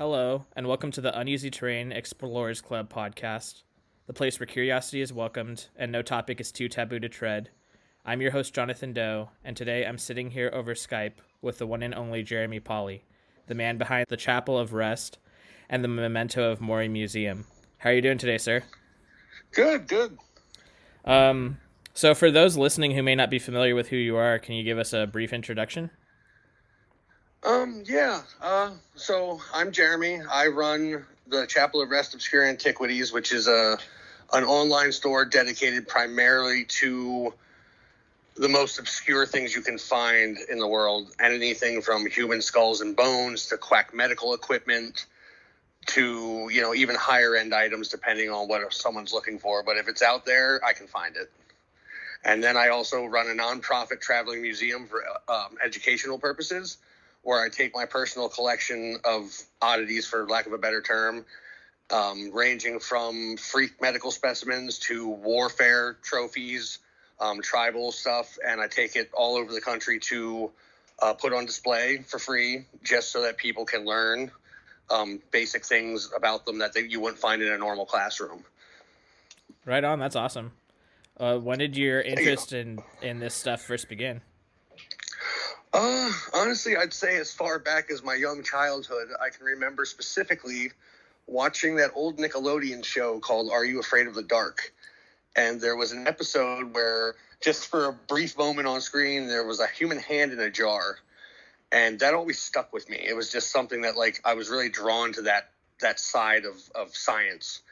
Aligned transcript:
Hello, 0.00 0.46
and 0.56 0.66
welcome 0.66 0.90
to 0.92 1.02
the 1.02 1.14
Uneasy 1.18 1.50
Terrain 1.50 1.92
Explorers 1.92 2.62
Club 2.62 2.90
podcast, 2.90 3.64
the 4.06 4.14
place 4.14 4.40
where 4.40 4.46
curiosity 4.46 5.02
is 5.02 5.12
welcomed 5.12 5.66
and 5.76 5.92
no 5.92 6.00
topic 6.00 6.40
is 6.40 6.50
too 6.50 6.70
taboo 6.70 6.98
to 7.00 7.08
tread. 7.10 7.50
I'm 8.06 8.22
your 8.22 8.30
host, 8.30 8.54
Jonathan 8.54 8.94
Doe, 8.94 9.28
and 9.44 9.54
today 9.54 9.84
I'm 9.84 9.98
sitting 9.98 10.30
here 10.30 10.50
over 10.54 10.72
Skype 10.72 11.18
with 11.42 11.58
the 11.58 11.66
one 11.66 11.82
and 11.82 11.94
only 11.94 12.22
Jeremy 12.22 12.60
Pauley, 12.60 13.02
the 13.46 13.54
man 13.54 13.76
behind 13.76 14.06
the 14.08 14.16
Chapel 14.16 14.58
of 14.58 14.72
Rest 14.72 15.18
and 15.68 15.84
the 15.84 15.88
Memento 15.88 16.50
of 16.50 16.62
Mori 16.62 16.88
Museum. 16.88 17.44
How 17.76 17.90
are 17.90 17.92
you 17.92 18.00
doing 18.00 18.16
today, 18.16 18.38
sir? 18.38 18.62
Good, 19.52 19.86
good. 19.86 20.16
Um, 21.04 21.58
so, 21.92 22.14
for 22.14 22.30
those 22.30 22.56
listening 22.56 22.92
who 22.92 23.02
may 23.02 23.16
not 23.16 23.28
be 23.28 23.38
familiar 23.38 23.74
with 23.74 23.88
who 23.88 23.96
you 23.96 24.16
are, 24.16 24.38
can 24.38 24.54
you 24.54 24.64
give 24.64 24.78
us 24.78 24.94
a 24.94 25.06
brief 25.06 25.34
introduction? 25.34 25.90
Um, 27.42 27.82
yeah. 27.86 28.20
Uh, 28.40 28.72
so 28.96 29.40
I'm 29.54 29.72
Jeremy. 29.72 30.20
I 30.30 30.48
run 30.48 31.04
the 31.26 31.46
Chapel 31.46 31.80
of 31.80 31.88
Rest 31.88 32.14
Obscure 32.14 32.44
Antiquities, 32.44 33.12
which 33.12 33.32
is 33.32 33.48
a 33.48 33.78
an 34.32 34.44
online 34.44 34.92
store 34.92 35.24
dedicated 35.24 35.88
primarily 35.88 36.64
to 36.64 37.34
the 38.36 38.48
most 38.48 38.78
obscure 38.78 39.26
things 39.26 39.56
you 39.56 39.62
can 39.62 39.76
find 39.76 40.38
in 40.48 40.58
the 40.58 40.68
world. 40.68 41.10
Anything 41.18 41.82
from 41.82 42.06
human 42.06 42.40
skulls 42.42 42.80
and 42.80 42.94
bones 42.94 43.46
to 43.46 43.56
quack 43.56 43.92
medical 43.92 44.34
equipment 44.34 45.06
to 45.86 46.48
you 46.52 46.60
know 46.60 46.74
even 46.74 46.94
higher 46.94 47.36
end 47.36 47.54
items 47.54 47.88
depending 47.88 48.28
on 48.28 48.48
what 48.48 48.72
someone's 48.72 49.14
looking 49.14 49.38
for. 49.38 49.62
But 49.62 49.78
if 49.78 49.88
it's 49.88 50.02
out 50.02 50.26
there, 50.26 50.60
I 50.62 50.74
can 50.74 50.86
find 50.86 51.16
it. 51.16 51.30
And 52.22 52.44
then 52.44 52.58
I 52.58 52.68
also 52.68 53.06
run 53.06 53.28
a 53.28 53.34
nonprofit 53.34 54.02
traveling 54.02 54.42
museum 54.42 54.86
for 54.86 55.02
um, 55.26 55.56
educational 55.64 56.18
purposes 56.18 56.76
where 57.22 57.42
I 57.42 57.48
take 57.48 57.74
my 57.74 57.84
personal 57.84 58.28
collection 58.28 58.96
of 59.04 59.36
oddities, 59.60 60.06
for 60.06 60.26
lack 60.26 60.46
of 60.46 60.52
a 60.52 60.58
better 60.58 60.80
term, 60.80 61.24
um, 61.90 62.30
ranging 62.32 62.80
from 62.80 63.36
freak 63.36 63.80
medical 63.80 64.10
specimens 64.10 64.78
to 64.80 65.08
warfare 65.08 65.96
trophies, 66.02 66.78
um, 67.20 67.42
tribal 67.42 67.92
stuff, 67.92 68.38
and 68.46 68.60
I 68.60 68.68
take 68.68 68.96
it 68.96 69.10
all 69.12 69.36
over 69.36 69.52
the 69.52 69.60
country 69.60 69.98
to 70.00 70.50
uh, 71.02 71.14
put 71.14 71.32
on 71.32 71.46
display 71.46 71.98
for 71.98 72.18
free, 72.18 72.66
just 72.82 73.10
so 73.10 73.22
that 73.22 73.36
people 73.36 73.64
can 73.64 73.84
learn 73.84 74.30
um, 74.90 75.20
basic 75.30 75.64
things 75.64 76.10
about 76.16 76.46
them 76.46 76.58
that 76.58 76.72
they, 76.72 76.82
you 76.82 77.00
wouldn't 77.00 77.20
find 77.20 77.42
in 77.42 77.52
a 77.52 77.58
normal 77.58 77.86
classroom. 77.86 78.44
Right 79.64 79.84
on. 79.84 79.98
That's 79.98 80.16
awesome. 80.16 80.52
Uh, 81.18 81.36
when 81.36 81.58
did 81.58 81.76
your 81.76 82.00
interest 82.00 82.54
in 82.54 82.78
in 83.02 83.20
this 83.20 83.34
stuff 83.34 83.60
first 83.60 83.88
begin? 83.88 84.22
Uh, 85.72 86.10
honestly, 86.34 86.76
I'd 86.76 86.92
say 86.92 87.16
as 87.18 87.32
far 87.32 87.58
back 87.58 87.90
as 87.90 88.02
my 88.02 88.14
young 88.14 88.42
childhood, 88.42 89.08
I 89.20 89.30
can 89.30 89.46
remember 89.46 89.84
specifically 89.84 90.72
watching 91.26 91.76
that 91.76 91.92
old 91.94 92.18
Nickelodeon 92.18 92.84
show 92.84 93.20
called 93.20 93.50
Are 93.52 93.64
You 93.64 93.78
Afraid 93.78 94.08
of 94.08 94.14
the 94.14 94.22
Dark? 94.22 94.72
And 95.36 95.60
there 95.60 95.76
was 95.76 95.92
an 95.92 96.08
episode 96.08 96.74
where, 96.74 97.14
just 97.40 97.68
for 97.68 97.86
a 97.86 97.92
brief 97.92 98.36
moment 98.36 98.66
on 98.66 98.80
screen, 98.80 99.28
there 99.28 99.46
was 99.46 99.60
a 99.60 99.66
human 99.68 99.98
hand 99.98 100.32
in 100.32 100.40
a 100.40 100.50
jar. 100.50 100.98
And 101.70 102.00
that 102.00 102.14
always 102.14 102.40
stuck 102.40 102.72
with 102.72 102.90
me. 102.90 102.96
It 102.96 103.14
was 103.14 103.30
just 103.30 103.52
something 103.52 103.82
that, 103.82 103.96
like, 103.96 104.20
I 104.24 104.34
was 104.34 104.50
really 104.50 104.70
drawn 104.70 105.12
to 105.12 105.22
that 105.22 105.50
that 105.80 106.00
side 106.00 106.44
of, 106.44 106.56
of 106.74 106.94
science. 106.94 107.62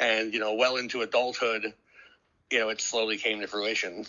And, 0.00 0.32
you 0.32 0.40
know, 0.40 0.54
well 0.54 0.76
into 0.76 1.02
adulthood, 1.02 1.72
you 2.50 2.58
know, 2.58 2.70
it 2.70 2.80
slowly 2.80 3.16
came 3.16 3.40
to 3.40 3.46
fruition. 3.46 4.06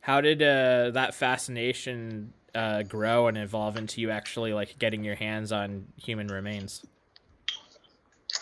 How 0.00 0.20
did 0.20 0.42
uh, 0.42 0.90
that 0.90 1.14
fascination 1.14 2.32
uh, 2.54 2.82
grow 2.82 3.28
and 3.28 3.36
evolve 3.36 3.76
into 3.76 4.00
you 4.00 4.10
actually 4.10 4.52
like 4.52 4.78
getting 4.78 5.04
your 5.04 5.14
hands 5.14 5.52
on 5.52 5.86
human 5.96 6.28
remains? 6.28 6.84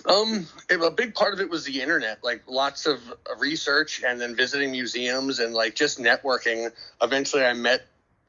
Um, 0.07 0.47
it, 0.71 0.81
a 0.81 0.91
big 0.91 1.15
part 1.15 1.35
of 1.35 1.41
it 1.41 1.51
was 1.51 1.65
the 1.65 1.81
internet, 1.81 2.23
like 2.23 2.43
lots 2.47 2.87
of 2.87 3.01
research 3.39 4.03
and 4.07 4.21
then 4.21 4.37
visiting 4.37 4.71
museums 4.71 5.41
and 5.41 5.55
like 5.55 5.75
just 5.75 5.99
networking. 5.99 6.71
Eventually, 7.03 7.45
I 7.45 7.55
met 7.55 7.87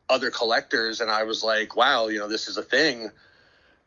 other 0.10 0.32
collectors 0.32 1.02
and 1.02 1.12
I 1.12 1.24
was 1.24 1.44
like, 1.44 1.76
wow, 1.76 2.08
you 2.08 2.18
know, 2.18 2.28
this 2.28 2.48
is 2.48 2.58
a 2.58 2.64
thing. 2.64 3.12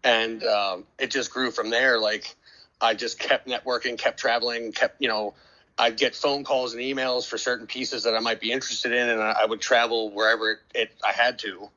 And 0.04 0.44
um, 0.44 0.84
it 0.98 1.10
just 1.10 1.32
grew 1.32 1.50
from 1.50 1.70
there. 1.70 1.98
Like, 1.98 2.36
I 2.80 2.94
just 2.94 3.18
kept 3.18 3.48
networking, 3.48 3.98
kept 3.98 4.18
traveling, 4.18 4.72
kept, 4.72 5.00
you 5.00 5.08
know, 5.08 5.34
I'd 5.78 5.96
get 5.96 6.14
phone 6.14 6.44
calls 6.44 6.74
and 6.74 6.82
emails 6.82 7.26
for 7.26 7.38
certain 7.38 7.66
pieces 7.66 8.02
that 8.04 8.14
I 8.14 8.20
might 8.20 8.40
be 8.40 8.52
interested 8.52 8.92
in, 8.92 9.08
and 9.08 9.20
I 9.20 9.44
would 9.44 9.60
travel 9.60 10.10
wherever 10.10 10.52
it, 10.52 10.58
it 10.74 10.92
I 11.04 11.12
had 11.12 11.38
to 11.40 11.70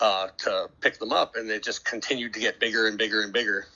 uh, 0.00 0.28
to 0.38 0.68
pick 0.80 0.98
them 0.98 1.12
up, 1.12 1.36
and 1.36 1.50
it 1.50 1.62
just 1.62 1.84
continued 1.84 2.34
to 2.34 2.40
get 2.40 2.60
bigger 2.60 2.86
and 2.86 2.98
bigger 2.98 3.22
and 3.22 3.32
bigger. 3.32 3.66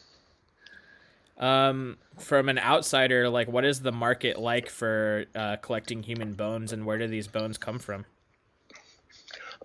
Um, 1.39 1.99
from 2.19 2.49
an 2.49 2.59
outsider, 2.59 3.29
like, 3.29 3.49
what 3.49 3.65
is 3.65 3.81
the 3.81 3.93
market 3.93 4.39
like 4.39 4.69
for 4.69 5.27
uh, 5.35 5.57
collecting 5.57 6.03
human 6.03 6.35
bones, 6.35 6.73
and 6.73 6.85
where 6.85 6.99
do 6.99 7.07
these 7.07 7.29
bones 7.29 7.59
come 7.59 7.79
from? 7.79 8.05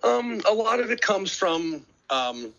Um, 0.02 0.40
a 0.48 0.52
lot 0.52 0.80
of 0.80 0.90
it 0.90 1.00
comes 1.00 1.34
from 1.34 1.84
um, 2.10 2.52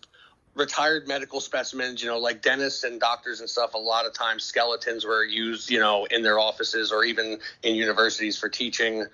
retired 0.56 1.08
medical 1.08 1.42
specimens, 1.42 2.02
you 2.02 2.10
know, 2.10 2.18
like 2.18 2.42
dentists 2.42 2.84
and 2.84 3.00
doctors 3.00 3.42
and 3.42 3.50
stuff, 3.50 3.74
a 3.74 3.78
lot 3.78 4.06
of 4.06 4.14
times 4.14 4.44
skeletons 4.44 5.06
were 5.06 5.24
used, 5.24 5.70
you 5.70 5.80
know, 5.80 6.06
in 6.06 6.24
their 6.24 6.40
offices 6.40 6.92
or 6.92 7.04
even 7.04 7.40
in 7.62 7.76
universities 7.76 8.40
for 8.40 8.50
teaching. 8.50 9.06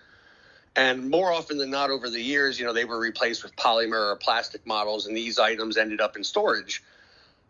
And 0.75 1.09
more 1.09 1.31
often 1.33 1.57
than 1.57 1.69
not, 1.69 1.89
over 1.89 2.09
the 2.09 2.21
years, 2.21 2.59
you 2.59 2.65
know, 2.65 2.73
they 2.73 2.85
were 2.85 2.99
replaced 2.99 3.43
with 3.43 3.55
polymer 3.55 4.13
or 4.13 4.15
plastic 4.15 4.65
models, 4.65 5.05
and 5.05 5.17
these 5.17 5.37
items 5.37 5.75
ended 5.77 5.99
up 5.99 6.15
in 6.15 6.23
storage. 6.23 6.81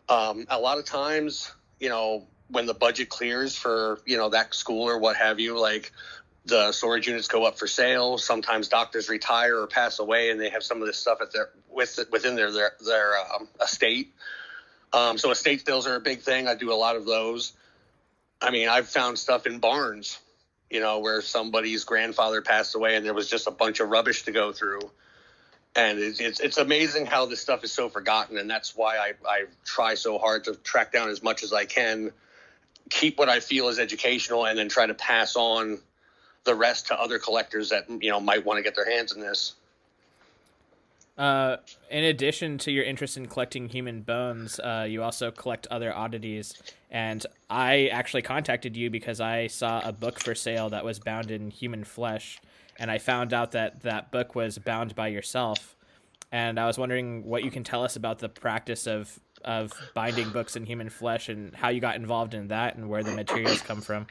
Um, 0.10 0.46
a 0.50 0.60
lot 0.60 0.80
of 0.80 0.86
times, 0.86 1.54
you 1.80 1.90
know, 1.90 2.26
when 2.48 2.66
the 2.66 2.74
budget 2.74 3.10
clears 3.10 3.56
for, 3.56 4.02
you 4.06 4.18
know, 4.18 4.30
that 4.30 4.56
school 4.56 4.90
or 4.90 4.98
what 4.98 5.18
have 5.18 5.40
you, 5.40 5.60
like 5.60 5.92
the 6.46 6.72
storage 6.72 7.08
units 7.08 7.28
go 7.28 7.46
up 7.46 7.60
for 7.60 7.68
sale. 7.68 8.18
Sometimes 8.18 8.68
doctors 8.68 9.10
retire 9.10 9.60
or 9.60 9.68
pass 9.68 10.00
away, 10.00 10.32
and 10.32 10.40
they 10.40 10.50
have 10.50 10.64
some 10.64 10.82
of 10.82 10.88
this 10.88 10.98
stuff 10.98 11.20
at 11.22 11.32
their 11.32 11.50
with 11.70 12.00
within 12.12 12.36
their 12.36 12.52
their, 12.52 12.72
their 12.86 13.14
um, 13.18 13.48
estate. 13.62 14.14
Um, 14.94 15.18
so 15.18 15.32
estate 15.32 15.66
sales 15.66 15.88
are 15.88 15.96
a 15.96 16.02
big 16.02 16.22
thing. 16.22 16.48
I 16.48 16.56
do 16.56 16.72
a 16.72 16.76
lot 16.76 16.96
of 16.96 17.06
those. 17.06 17.54
I 18.42 18.52
mean, 18.52 18.68
I've 18.68 18.90
found 18.90 19.20
stuff 19.20 19.46
in 19.46 19.60
barns, 19.60 20.20
you 20.70 20.80
know, 20.80 21.00
where 21.00 21.22
somebody's 21.22 21.84
grandfather 21.84 22.42
passed 22.42 22.76
away, 22.76 22.96
and 22.96 23.06
there 23.06 23.14
was 23.14 23.30
just 23.30 23.48
a 23.48 23.52
bunch 23.52 23.80
of 23.80 23.90
rubbish 23.90 24.24
to 24.24 24.32
go 24.32 24.52
through. 24.52 24.82
And 25.76 26.00
it's 26.00 26.20
it's, 26.20 26.40
it's 26.40 26.58
amazing 26.58 27.06
how 27.06 27.28
this 27.28 27.40
stuff 27.40 27.64
is 27.64 27.72
so 27.72 27.88
forgotten, 27.88 28.38
and 28.38 28.50
that's 28.50 28.76
why 28.76 28.98
I 28.98 29.14
I 29.26 29.46
try 29.64 29.94
so 29.94 30.18
hard 30.18 30.46
to 30.46 30.56
track 30.56 30.92
down 30.92 31.10
as 31.10 31.22
much 31.22 31.44
as 31.44 31.54
I 31.54 31.66
can, 31.66 32.12
keep 32.90 33.20
what 33.20 33.30
I 33.30 33.40
feel 33.40 33.70
is 33.70 33.78
educational, 33.80 34.46
and 34.46 34.58
then 34.58 34.68
try 34.68 34.88
to 34.88 34.96
pass 34.96 35.36
on 35.36 35.80
the 36.44 36.56
rest 36.56 36.88
to 36.88 37.00
other 37.00 37.20
collectors 37.20 37.70
that 37.70 37.90
you 37.90 38.10
know 38.10 38.20
might 38.20 38.46
want 38.46 38.58
to 38.58 38.64
get 38.64 38.76
their 38.76 38.90
hands 38.90 39.14
in 39.14 39.22
this. 39.22 39.56
Uh, 41.18 41.58
in 41.90 42.06
addition 42.06 42.58
to 42.58 42.72
your 42.72 42.84
interest 42.84 43.18
in 43.18 43.28
collecting 43.28 43.70
human 43.70 44.02
bones, 44.02 44.60
uh, 44.60 44.88
you 44.90 45.04
also 45.04 45.30
collect 45.30 45.68
other 45.68 45.94
oddities. 45.94 46.56
And 46.90 47.24
I 47.50 47.88
actually 47.88 48.22
contacted 48.22 48.76
you 48.76 48.90
because 48.90 49.22
I 49.22 49.48
saw 49.48 49.82
a 49.88 49.92
book 49.92 50.20
for 50.20 50.34
sale 50.34 50.70
that 50.70 50.84
was 50.84 51.00
bound 51.00 51.30
in 51.30 51.52
human 51.52 51.84
flesh, 51.84 52.40
and 52.80 52.90
I 52.90 52.98
found 52.98 53.34
out 53.34 53.52
that 53.52 53.84
that 53.84 54.12
book 54.12 54.36
was 54.36 54.58
bound 54.58 54.96
by 54.96 55.10
yourself. 55.10 55.76
And 56.32 56.60
I 56.60 56.66
was 56.66 56.78
wondering 56.78 57.26
what 57.26 57.44
you 57.44 57.52
can 57.52 57.64
tell 57.64 57.84
us 57.84 57.96
about 57.96 58.20
the 58.20 58.30
practice 58.30 58.88
of 58.88 59.20
of 59.44 59.74
binding 59.96 60.30
books 60.30 60.56
in 60.56 60.66
human 60.66 60.90
flesh 60.90 61.28
and 61.28 61.56
how 61.56 61.70
you 61.70 61.82
got 61.82 61.96
involved 61.96 62.36
in 62.36 62.48
that 62.50 62.76
and 62.76 62.88
where 62.88 63.04
the 63.04 63.12
materials 63.12 63.60
come 63.62 63.82
from. 63.82 64.06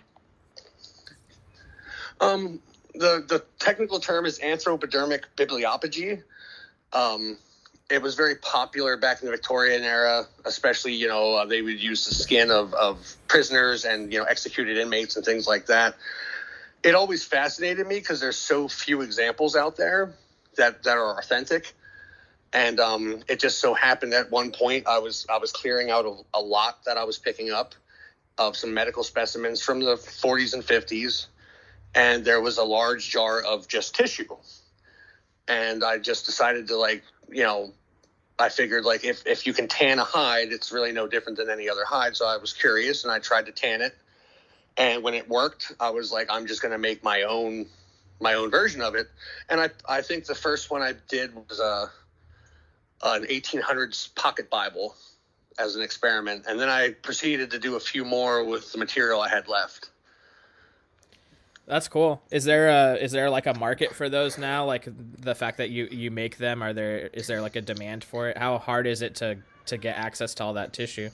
Um, 2.21 2.61
the 2.95 3.25
the 3.27 3.45
technical 3.59 3.99
term 4.01 4.27
is 4.27 4.39
anthropodermic 4.41 5.25
bibliopegy. 5.37 6.23
Um, 6.93 7.39
it 7.91 8.03
was 8.03 8.15
very 8.15 8.37
popular 8.37 8.97
back 8.97 9.21
in 9.21 9.27
the 9.27 9.33
Victorian 9.33 9.83
era, 9.83 10.27
especially 10.45 10.95
you 10.95 11.09
know 11.09 11.35
uh, 11.35 11.45
they 11.47 11.63
would 11.63 11.81
use 11.81 12.07
the 12.07 12.15
skin 12.15 12.51
of, 12.51 12.75
of 12.75 13.17
prisoners 13.27 13.85
and 13.85 14.13
you 14.13 14.19
know 14.19 14.25
executed 14.25 14.77
inmates 14.77 15.17
and 15.17 15.25
things 15.25 15.47
like 15.47 15.67
that. 15.67 15.97
It 16.83 16.95
always 16.95 17.25
fascinated 17.25 17.87
me 17.87 17.97
because 17.97 18.21
there's 18.21 18.39
so 18.39 18.69
few 18.69 19.03
examples 19.03 19.57
out 19.57 19.77
there 19.77 20.15
that 20.57 20.83
that 20.83 20.97
are 20.97 21.19
authentic, 21.19 21.73
and 22.53 22.79
um, 22.81 23.21
it 23.29 23.41
just 23.41 23.61
so 23.61 23.73
happened 23.73 24.13
at 24.13 24.31
one 24.31 24.51
point 24.51 24.87
I 24.87 24.99
was 24.99 25.27
I 25.31 25.39
was 25.39 25.53
clearing 25.53 25.91
out 25.91 26.05
a, 26.05 26.39
a 26.39 26.41
lot 26.41 26.85
that 26.85 26.97
I 26.97 27.05
was 27.05 27.19
picking 27.19 27.51
up 27.51 27.75
of 28.39 28.57
some 28.57 28.73
medical 28.73 29.05
specimens 29.05 29.61
from 29.61 29.81
the 29.81 29.97
40s 29.97 30.55
and 30.55 30.63
50s 30.63 31.27
and 31.95 32.25
there 32.25 32.41
was 32.41 32.59
a 32.59 32.65
large 32.65 33.09
jar 33.09 33.41
of 33.41 33.69
just 33.69 33.95
tissue. 33.95 34.37
And 35.49 35.83
I 35.83 35.99
just 35.99 36.27
decided 36.27 36.69
to 36.69 36.77
like, 36.77 37.03
you 37.31 37.43
know, 37.43 37.73
I 38.39 38.49
figured 38.49 38.85
like 38.85 39.05
if, 39.05 39.27
if 39.27 39.47
you 39.47 39.53
can 39.53 39.69
tan 39.69 39.99
a 39.99 40.05
hide, 40.05 40.53
it's 40.53 40.73
really 40.73 40.93
no 40.93 41.07
different 41.07 41.39
than 41.39 41.51
any 41.51 41.69
other 41.69 41.85
hide. 41.85 42.17
So 42.17 42.27
I 42.27 42.37
was 42.37 42.53
curious 42.53 43.05
and 43.05 43.13
I 43.13 43.19
tried 43.19 43.47
to 43.47 43.53
tan 43.53 43.83
it. 43.83 43.95
And 44.77 45.03
when 45.03 45.15
it 45.15 45.29
worked, 45.29 45.73
I 45.81 45.91
was 45.91 46.13
like, 46.13 46.29
I'm 46.31 46.47
just 46.47 46.63
to 46.73 46.79
make 46.79 47.03
my 47.03 47.23
own, 47.23 47.67
my 48.21 48.35
own 48.35 48.51
version 48.51 48.81
of 48.81 48.95
it. 48.95 49.09
And 49.49 49.61
I, 49.61 49.71
I 49.89 50.03
think 50.03 50.27
the 50.27 50.35
first 50.35 50.71
one 50.71 50.83
I 50.83 50.95
did 51.09 51.35
was 51.35 51.59
a, 51.59 51.65
uh, 51.65 51.89
an 53.03 53.25
1800s 53.25 54.15
pocket 54.15 54.49
Bible 54.51 54.95
as 55.59 55.77
an 55.77 55.83
experiment, 55.83 56.45
and 56.49 56.59
then 56.59 56.69
I 56.69 56.91
proceeded 56.91 57.51
to 57.51 57.59
do 57.59 57.77
a 57.77 57.81
few 57.81 58.05
more 58.05 58.45
with 58.45 58.73
the 58.73 58.79
material 58.79 59.21
I 59.21 59.29
had 59.29 59.49
left. 59.49 59.91
That's 61.71 61.87
cool. 61.87 62.21
Is 62.33 62.43
there 62.43 62.69
a 62.69 62.95
is 62.97 63.13
there 63.13 63.31
like 63.31 63.47
a 63.47 63.57
market 63.57 63.95
for 63.95 64.09
those 64.09 64.37
now? 64.37 64.65
Like 64.65 64.89
the 64.89 65.37
fact 65.37 65.59
that 65.59 65.71
you 65.71 65.87
you 65.93 66.11
make 66.11 66.37
them, 66.37 66.65
are 66.65 66.73
there 66.73 67.07
is 67.13 67.29
there 67.29 67.41
like 67.41 67.55
a 67.55 67.61
demand 67.61 68.03
for 68.03 68.29
it? 68.29 68.37
How 68.37 68.59
hard 68.59 68.89
is 68.89 69.03
it 69.03 69.15
to 69.17 69.39
to 69.67 69.79
get 69.79 69.97
access 69.97 70.35
to 70.35 70.45
all 70.45 70.55
that 70.55 70.73
tissue? 70.73 71.11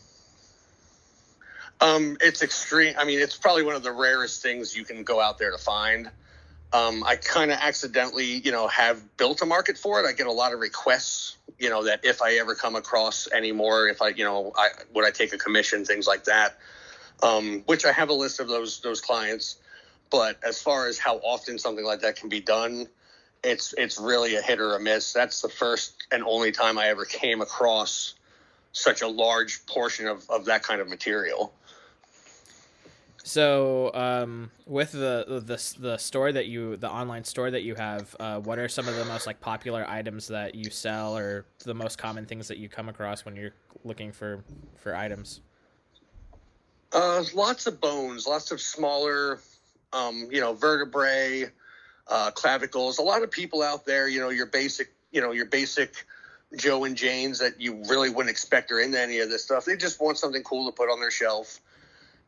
Um, 1.82 2.16
it's 2.22 2.42
extreme. 2.42 2.94
I 2.98 3.04
mean, 3.04 3.20
it's 3.20 3.36
probably 3.36 3.64
one 3.64 3.74
of 3.74 3.82
the 3.82 3.92
rarest 3.92 4.42
things 4.42 4.74
you 4.74 4.82
can 4.82 5.04
go 5.04 5.20
out 5.20 5.36
there 5.36 5.50
to 5.50 5.58
find. 5.58 6.10
Um, 6.72 7.04
I 7.04 7.16
kind 7.16 7.52
of 7.52 7.58
accidentally, 7.60 8.24
you 8.24 8.50
know, 8.50 8.66
have 8.68 9.14
built 9.18 9.42
a 9.42 9.46
market 9.46 9.76
for 9.76 10.00
it. 10.00 10.06
I 10.08 10.12
get 10.12 10.26
a 10.26 10.32
lot 10.32 10.54
of 10.54 10.60
requests, 10.60 11.36
you 11.58 11.68
know, 11.68 11.84
that 11.84 12.02
if 12.02 12.22
I 12.22 12.36
ever 12.36 12.54
come 12.54 12.76
across 12.76 13.28
any 13.30 13.52
more, 13.52 13.88
if 13.88 14.00
I, 14.00 14.08
you 14.08 14.24
know, 14.24 14.52
I 14.56 14.68
would 14.94 15.04
I 15.04 15.10
take 15.10 15.34
a 15.34 15.38
commission, 15.38 15.84
things 15.84 16.06
like 16.06 16.24
that. 16.24 16.56
Um, 17.22 17.62
which 17.66 17.84
I 17.84 17.92
have 17.92 18.08
a 18.08 18.14
list 18.14 18.40
of 18.40 18.48
those 18.48 18.80
those 18.80 19.02
clients. 19.02 19.58
But 20.10 20.38
as 20.44 20.60
far 20.60 20.86
as 20.86 20.98
how 20.98 21.16
often 21.18 21.58
something 21.58 21.84
like 21.84 22.00
that 22.00 22.16
can 22.16 22.28
be 22.28 22.40
done, 22.40 22.88
it's 23.42 23.74
it's 23.76 23.98
really 23.98 24.36
a 24.36 24.42
hit 24.42 24.60
or 24.60 24.74
a 24.74 24.80
miss. 24.80 25.12
That's 25.12 25.42
the 25.42 25.48
first 25.48 26.06
and 26.10 26.22
only 26.24 26.52
time 26.52 26.78
I 26.78 26.88
ever 26.88 27.04
came 27.04 27.40
across 27.40 28.14
such 28.72 29.02
a 29.02 29.08
large 29.08 29.64
portion 29.66 30.06
of, 30.06 30.28
of 30.28 30.44
that 30.44 30.62
kind 30.62 30.80
of 30.80 30.88
material. 30.88 31.52
So, 33.26 33.90
um, 33.92 34.52
with 34.66 34.92
the, 34.92 35.24
the 35.26 35.74
the 35.80 35.96
store 35.96 36.30
that 36.30 36.46
you 36.46 36.76
the 36.76 36.88
online 36.88 37.24
store 37.24 37.50
that 37.50 37.62
you 37.62 37.74
have, 37.74 38.14
uh, 38.20 38.38
what 38.38 38.60
are 38.60 38.68
some 38.68 38.86
of 38.86 38.94
the 38.94 39.04
most 39.04 39.26
like 39.26 39.40
popular 39.40 39.84
items 39.88 40.28
that 40.28 40.54
you 40.54 40.70
sell, 40.70 41.16
or 41.16 41.44
the 41.64 41.74
most 41.74 41.98
common 41.98 42.26
things 42.26 42.46
that 42.46 42.58
you 42.58 42.68
come 42.68 42.88
across 42.88 43.24
when 43.24 43.34
you're 43.34 43.54
looking 43.82 44.12
for 44.12 44.44
for 44.76 44.94
items? 44.94 45.40
Uh, 46.92 47.24
lots 47.34 47.66
of 47.66 47.80
bones, 47.80 48.28
lots 48.28 48.52
of 48.52 48.60
smaller, 48.60 49.40
um, 49.92 50.28
you 50.30 50.40
know, 50.40 50.54
vertebrae, 50.54 51.50
uh, 52.08 52.30
clavicles. 52.32 52.98
A 52.98 53.02
lot 53.02 53.22
of 53.22 53.30
people 53.30 53.62
out 53.62 53.86
there, 53.86 54.08
you 54.08 54.20
know, 54.20 54.30
your 54.30 54.46
basic, 54.46 54.92
you 55.10 55.20
know, 55.20 55.32
your 55.32 55.46
basic 55.46 55.94
Joe 56.56 56.84
and 56.84 56.96
Janes 56.96 57.40
that 57.40 57.60
you 57.60 57.82
really 57.88 58.10
wouldn't 58.10 58.30
expect 58.30 58.70
are 58.70 58.80
into 58.80 59.00
any 59.00 59.18
of 59.18 59.30
this 59.30 59.44
stuff. 59.44 59.64
They 59.64 59.76
just 59.76 60.00
want 60.00 60.18
something 60.18 60.42
cool 60.42 60.70
to 60.70 60.72
put 60.72 60.90
on 60.90 61.00
their 61.00 61.10
shelf. 61.10 61.60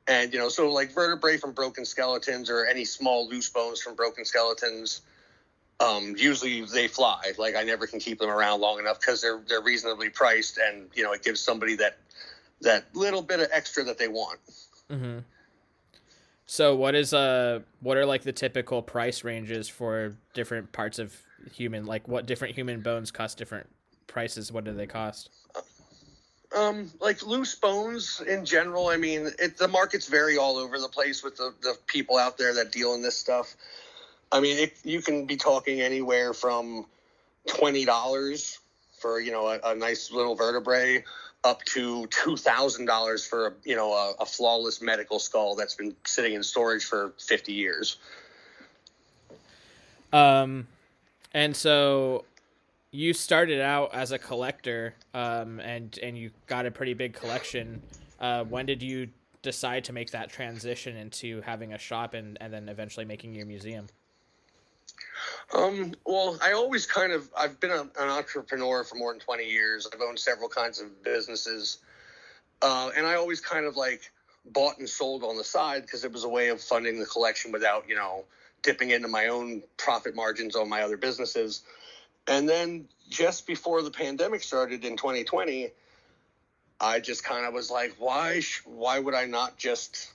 And, 0.07 0.33
you 0.33 0.39
know, 0.39 0.49
so 0.49 0.71
like 0.71 0.93
vertebrae 0.93 1.37
from 1.37 1.53
broken 1.53 1.85
skeletons 1.85 2.51
or 2.51 2.65
any 2.65 2.85
small 2.85 3.29
loose 3.29 3.51
bones 3.51 3.81
from 3.81 3.95
broken 3.95 4.25
skeletons, 4.25 5.03
um, 5.81 6.15
usually 6.17 6.63
they 6.63 6.89
fly. 6.89 7.33
Like 7.37 7.55
I 7.55 7.63
never 7.63 7.87
can 7.87 8.01
keep 8.01 8.19
them 8.19 8.31
around 8.31 8.61
long 8.61 8.79
enough 8.79 8.99
because 9.01 9.21
they're, 9.21 9.41
they're 9.47 9.63
reasonably 9.63 10.09
priced 10.09 10.59
and, 10.59 10.89
you 10.95 11.05
know, 11.05 11.13
it 11.13 11.23
gives 11.23 11.41
somebody 11.41 11.77
that, 11.77 11.99
that 12.63 12.87
little 12.95 13.23
bit 13.23 13.41
of 13.41 13.49
extra 13.53 13.85
that 13.85 13.99
they 13.99 14.09
want. 14.09 14.41
Mm-hmm. 14.91 15.19
So 16.51 16.75
what 16.75 16.95
is 16.95 17.13
uh 17.13 17.61
what 17.81 17.99
are 17.99 18.07
like 18.07 18.23
the 18.23 18.33
typical 18.33 18.81
price 18.81 19.23
ranges 19.23 19.69
for 19.69 20.17
different 20.33 20.73
parts 20.73 20.99
of 20.99 21.15
human 21.53 21.85
like 21.85 22.09
what 22.09 22.25
different 22.25 22.55
human 22.55 22.81
bones 22.81 23.11
cost 23.11 23.37
different 23.37 23.69
prices 24.07 24.51
what 24.51 24.65
do 24.65 24.73
they 24.73 24.87
cost? 24.87 25.29
Um, 26.57 26.91
like 27.01 27.25
loose 27.27 27.55
bones 27.55 28.23
in 28.27 28.47
general. 28.47 28.89
I 28.89 28.97
mean, 28.97 29.29
it, 29.39 29.59
the 29.59 29.69
markets 29.69 30.09
vary 30.09 30.39
all 30.39 30.57
over 30.57 30.79
the 30.79 30.89
place 30.89 31.23
with 31.23 31.37
the, 31.37 31.53
the 31.61 31.77
people 31.87 32.17
out 32.17 32.39
there 32.39 32.55
that 32.55 32.73
deal 32.73 32.95
in 32.95 33.03
this 33.03 33.15
stuff. 33.15 33.55
I 34.33 34.41
mean, 34.41 34.57
it, 34.57 34.79
you 34.83 35.03
can 35.03 35.27
be 35.27 35.37
talking 35.37 35.83
anywhere 35.83 36.33
from 36.33 36.87
twenty 37.47 37.85
dollars 37.85 38.59
for 38.99 39.21
you 39.21 39.33
know 39.33 39.49
a, 39.49 39.61
a, 39.63 39.75
nice 39.75 40.11
little 40.11 40.35
vertebrae 40.35 41.05
up 41.45 41.63
to 41.65 42.07
two 42.09 42.37
thousand 42.37 42.87
dollars 42.87 43.27
for 43.27 43.47
a, 43.49 43.53
you 43.65 43.77
know 43.77 43.93
a, 43.93 44.15
a 44.21 44.27
flawless 44.27 44.83
medical 44.83 45.19
skull 45.19 45.55
that's 45.55 45.75
been 45.75 45.95
sitting 46.05 46.35
in 46.35 46.43
storage 46.43 46.85
for 46.85 47.13
fifty 47.19 47.53
years. 47.53 47.97
Um, 50.13 50.67
and 51.35 51.55
so 51.55 52.25
you 52.91 53.13
started 53.13 53.61
out 53.61 53.95
as 53.95 54.13
a 54.13 54.19
collector, 54.19 54.95
um, 55.15 55.61
and 55.61 55.99
and 56.03 56.17
you 56.17 56.31
got 56.47 56.67
a 56.67 56.71
pretty 56.71 56.95
big 56.95 57.13
collection. 57.13 57.83
Uh, 58.21 58.45
when 58.45 58.67
did 58.67 58.83
you 58.83 59.09
decide 59.43 59.85
to 59.85 59.93
make 59.93 60.11
that 60.11 60.29
transition 60.31 60.97
into 60.97 61.41
having 61.43 61.73
a 61.73 61.79
shop 61.79 62.15
and 62.15 62.37
and 62.41 62.53
then 62.53 62.69
eventually 62.69 63.05
making 63.05 63.35
your 63.35 63.47
museum? 63.47 63.87
Um, 65.55 65.95
well, 66.05 66.39
I 66.43 66.53
always 66.53 66.87
kind 66.87 67.13
of 67.13 67.29
I've 67.37 67.59
been 67.59 67.71
a, 67.71 67.83
an 67.83 68.09
entrepreneur 68.11 68.85
for 68.85 68.97
more 68.97 69.13
than 69.13 69.21
twenty 69.21 69.49
years. 69.49 69.89
I've 69.93 70.01
owned 70.01 70.19
several 70.19 70.49
kinds 70.49 70.81
of 70.81 71.03
businesses, 71.03 71.79
uh, 72.61 72.91
and 72.97 73.07
I 73.07 73.15
always 73.15 73.41
kind 73.41 73.65
of 73.65 73.77
like 73.77 74.11
bought 74.45 74.79
and 74.79 74.89
sold 74.89 75.25
on 75.25 75.37
the 75.37 75.45
side 75.45 75.83
because 75.83 76.05
it 76.05 76.13
was 76.13 76.25
a 76.25 76.29
way 76.29 76.49
of 76.49 76.61
funding 76.61 76.99
the 76.99 77.07
collection 77.07 77.51
without 77.53 77.89
you 77.89 77.97
know 77.97 78.25
dipping 78.63 78.91
into 78.91 79.09
my 79.09 79.29
own 79.29 79.63
profit 79.77 80.15
margins 80.15 80.57
on 80.57 80.69
my 80.69 80.83
other 80.83 80.97
businesses. 80.97 81.63
And 82.27 82.49
then 82.49 82.89
just 83.09 83.47
before 83.47 83.83
the 83.83 83.91
pandemic 83.91 84.43
started 84.43 84.85
in 84.85 84.97
2020, 84.97 85.71
I 86.81 87.01
just 87.01 87.25
kind 87.25 87.47
of 87.47 87.55
was 87.55 87.71
like, 87.71 87.95
why, 87.99 88.43
why 88.65 88.99
would 88.99 89.15
I 89.15 89.25
not 89.25 89.57
just, 89.57 90.13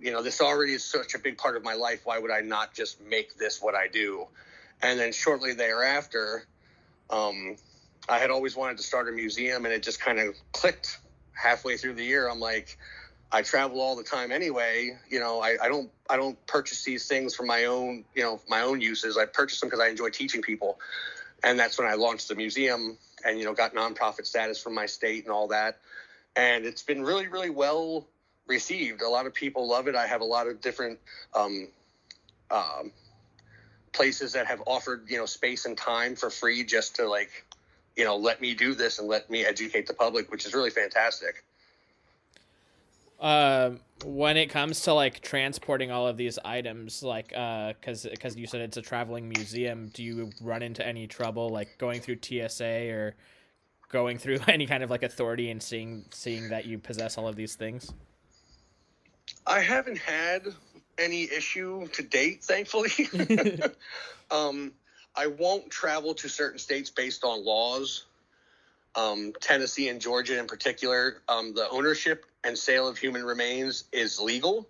you 0.00 0.12
know, 0.12 0.22
this 0.22 0.40
already 0.40 0.72
is 0.72 0.84
such 0.84 1.14
a 1.14 1.18
big 1.18 1.36
part 1.36 1.56
of 1.56 1.62
my 1.62 1.74
life. 1.74 2.00
Why 2.04 2.18
would 2.18 2.30
I 2.30 2.40
not 2.40 2.74
just 2.74 3.00
make 3.00 3.36
this 3.36 3.60
what 3.60 3.74
I 3.74 3.88
do? 3.88 4.26
And 4.82 4.98
then 4.98 5.12
shortly 5.12 5.54
thereafter, 5.54 6.44
um, 7.10 7.56
I 8.08 8.18
had 8.18 8.30
always 8.30 8.56
wanted 8.56 8.78
to 8.78 8.82
start 8.82 9.08
a 9.08 9.12
museum 9.12 9.64
and 9.64 9.72
it 9.72 9.82
just 9.82 10.00
kind 10.00 10.18
of 10.18 10.34
clicked 10.52 10.98
halfway 11.32 11.76
through 11.76 11.94
the 11.94 12.04
year. 12.04 12.28
I'm 12.28 12.40
like, 12.40 12.76
I 13.30 13.42
travel 13.42 13.80
all 13.80 13.96
the 13.96 14.02
time 14.02 14.32
anyway. 14.32 14.98
You 15.08 15.20
know, 15.20 15.40
I, 15.40 15.56
I 15.62 15.68
don't 15.68 15.90
I 16.10 16.16
don't 16.16 16.44
purchase 16.46 16.84
these 16.84 17.06
things 17.06 17.34
for 17.34 17.44
my 17.44 17.64
own 17.64 18.04
you 18.14 18.22
know 18.22 18.40
my 18.48 18.62
own 18.62 18.80
uses. 18.80 19.16
I 19.16 19.24
purchase 19.24 19.60
them 19.60 19.68
because 19.68 19.80
I 19.80 19.88
enjoy 19.88 20.10
teaching 20.10 20.42
people 20.42 20.78
and 21.44 21.58
that's 21.58 21.78
when 21.78 21.88
I 21.88 21.94
launched 21.94 22.28
the 22.28 22.34
museum 22.34 22.98
and 23.24 23.38
you 23.38 23.44
know 23.44 23.54
got 23.54 23.74
nonprofit 23.74 24.26
status 24.26 24.60
from 24.60 24.74
my 24.74 24.86
state 24.86 25.24
and 25.24 25.32
all 25.32 25.48
that. 25.48 25.78
And 26.36 26.64
it's 26.64 26.82
been 26.82 27.02
really, 27.02 27.28
really 27.28 27.50
well 27.50 28.06
received. 28.46 29.02
A 29.02 29.08
lot 29.08 29.26
of 29.26 29.34
people 29.34 29.68
love 29.68 29.86
it. 29.86 29.94
I 29.94 30.06
have 30.06 30.22
a 30.22 30.26
lot 30.26 30.46
of 30.46 30.60
different 30.60 30.98
um, 31.34 31.68
um, 32.50 32.92
places 33.92 34.32
that 34.32 34.46
have 34.46 34.62
offered 34.66 35.04
you 35.08 35.18
know 35.18 35.26
space 35.26 35.66
and 35.66 35.76
time 35.76 36.16
for 36.16 36.30
free 36.30 36.64
just 36.64 36.96
to 36.96 37.08
like 37.08 37.44
you 37.96 38.04
know 38.04 38.16
let 38.16 38.40
me 38.40 38.54
do 38.54 38.74
this 38.74 38.98
and 38.98 39.08
let 39.08 39.28
me 39.30 39.44
educate 39.44 39.86
the 39.86 39.94
public, 39.94 40.30
which 40.30 40.46
is 40.46 40.54
really 40.54 40.70
fantastic. 40.70 41.44
Um, 43.20 43.78
when 44.04 44.36
it 44.36 44.50
comes 44.50 44.80
to 44.80 44.94
like 44.94 45.20
transporting 45.20 45.92
all 45.92 46.08
of 46.08 46.16
these 46.16 46.40
items, 46.44 47.04
like 47.04 47.32
uh, 47.36 47.72
because 47.74 48.04
because 48.04 48.36
you 48.36 48.48
said 48.48 48.60
it's 48.60 48.76
a 48.76 48.82
traveling 48.82 49.28
museum, 49.28 49.90
do 49.94 50.02
you 50.02 50.30
run 50.40 50.62
into 50.62 50.84
any 50.84 51.06
trouble 51.06 51.48
like 51.48 51.78
going 51.78 52.00
through 52.00 52.18
TSA 52.20 52.90
or 52.90 53.14
going 53.90 54.18
through 54.18 54.40
any 54.48 54.66
kind 54.66 54.82
of 54.82 54.90
like 54.90 55.04
authority 55.04 55.50
and 55.50 55.62
seeing 55.62 56.04
seeing 56.10 56.48
that 56.48 56.66
you 56.66 56.78
possess 56.78 57.16
all 57.16 57.28
of 57.28 57.36
these 57.36 57.54
things? 57.54 57.92
I 59.46 59.60
haven't 59.60 59.98
had 59.98 60.42
any 60.98 61.24
issue 61.24 61.86
to 61.88 62.02
date, 62.02 62.44
thankfully. 62.44 62.90
um, 64.30 64.72
I 65.14 65.26
won't 65.26 65.70
travel 65.70 66.14
to 66.14 66.28
certain 66.28 66.58
states 66.58 66.90
based 66.90 67.24
on 67.24 67.44
laws 67.44 68.06
um, 68.94 69.32
Tennessee 69.40 69.88
and 69.88 70.00
Georgia 70.00 70.38
in 70.38 70.46
particular, 70.46 71.22
um, 71.28 71.54
the 71.54 71.68
ownership 71.70 72.26
and 72.44 72.56
sale 72.56 72.88
of 72.88 72.98
human 72.98 73.24
remains 73.24 73.84
is 73.92 74.20
legal, 74.20 74.68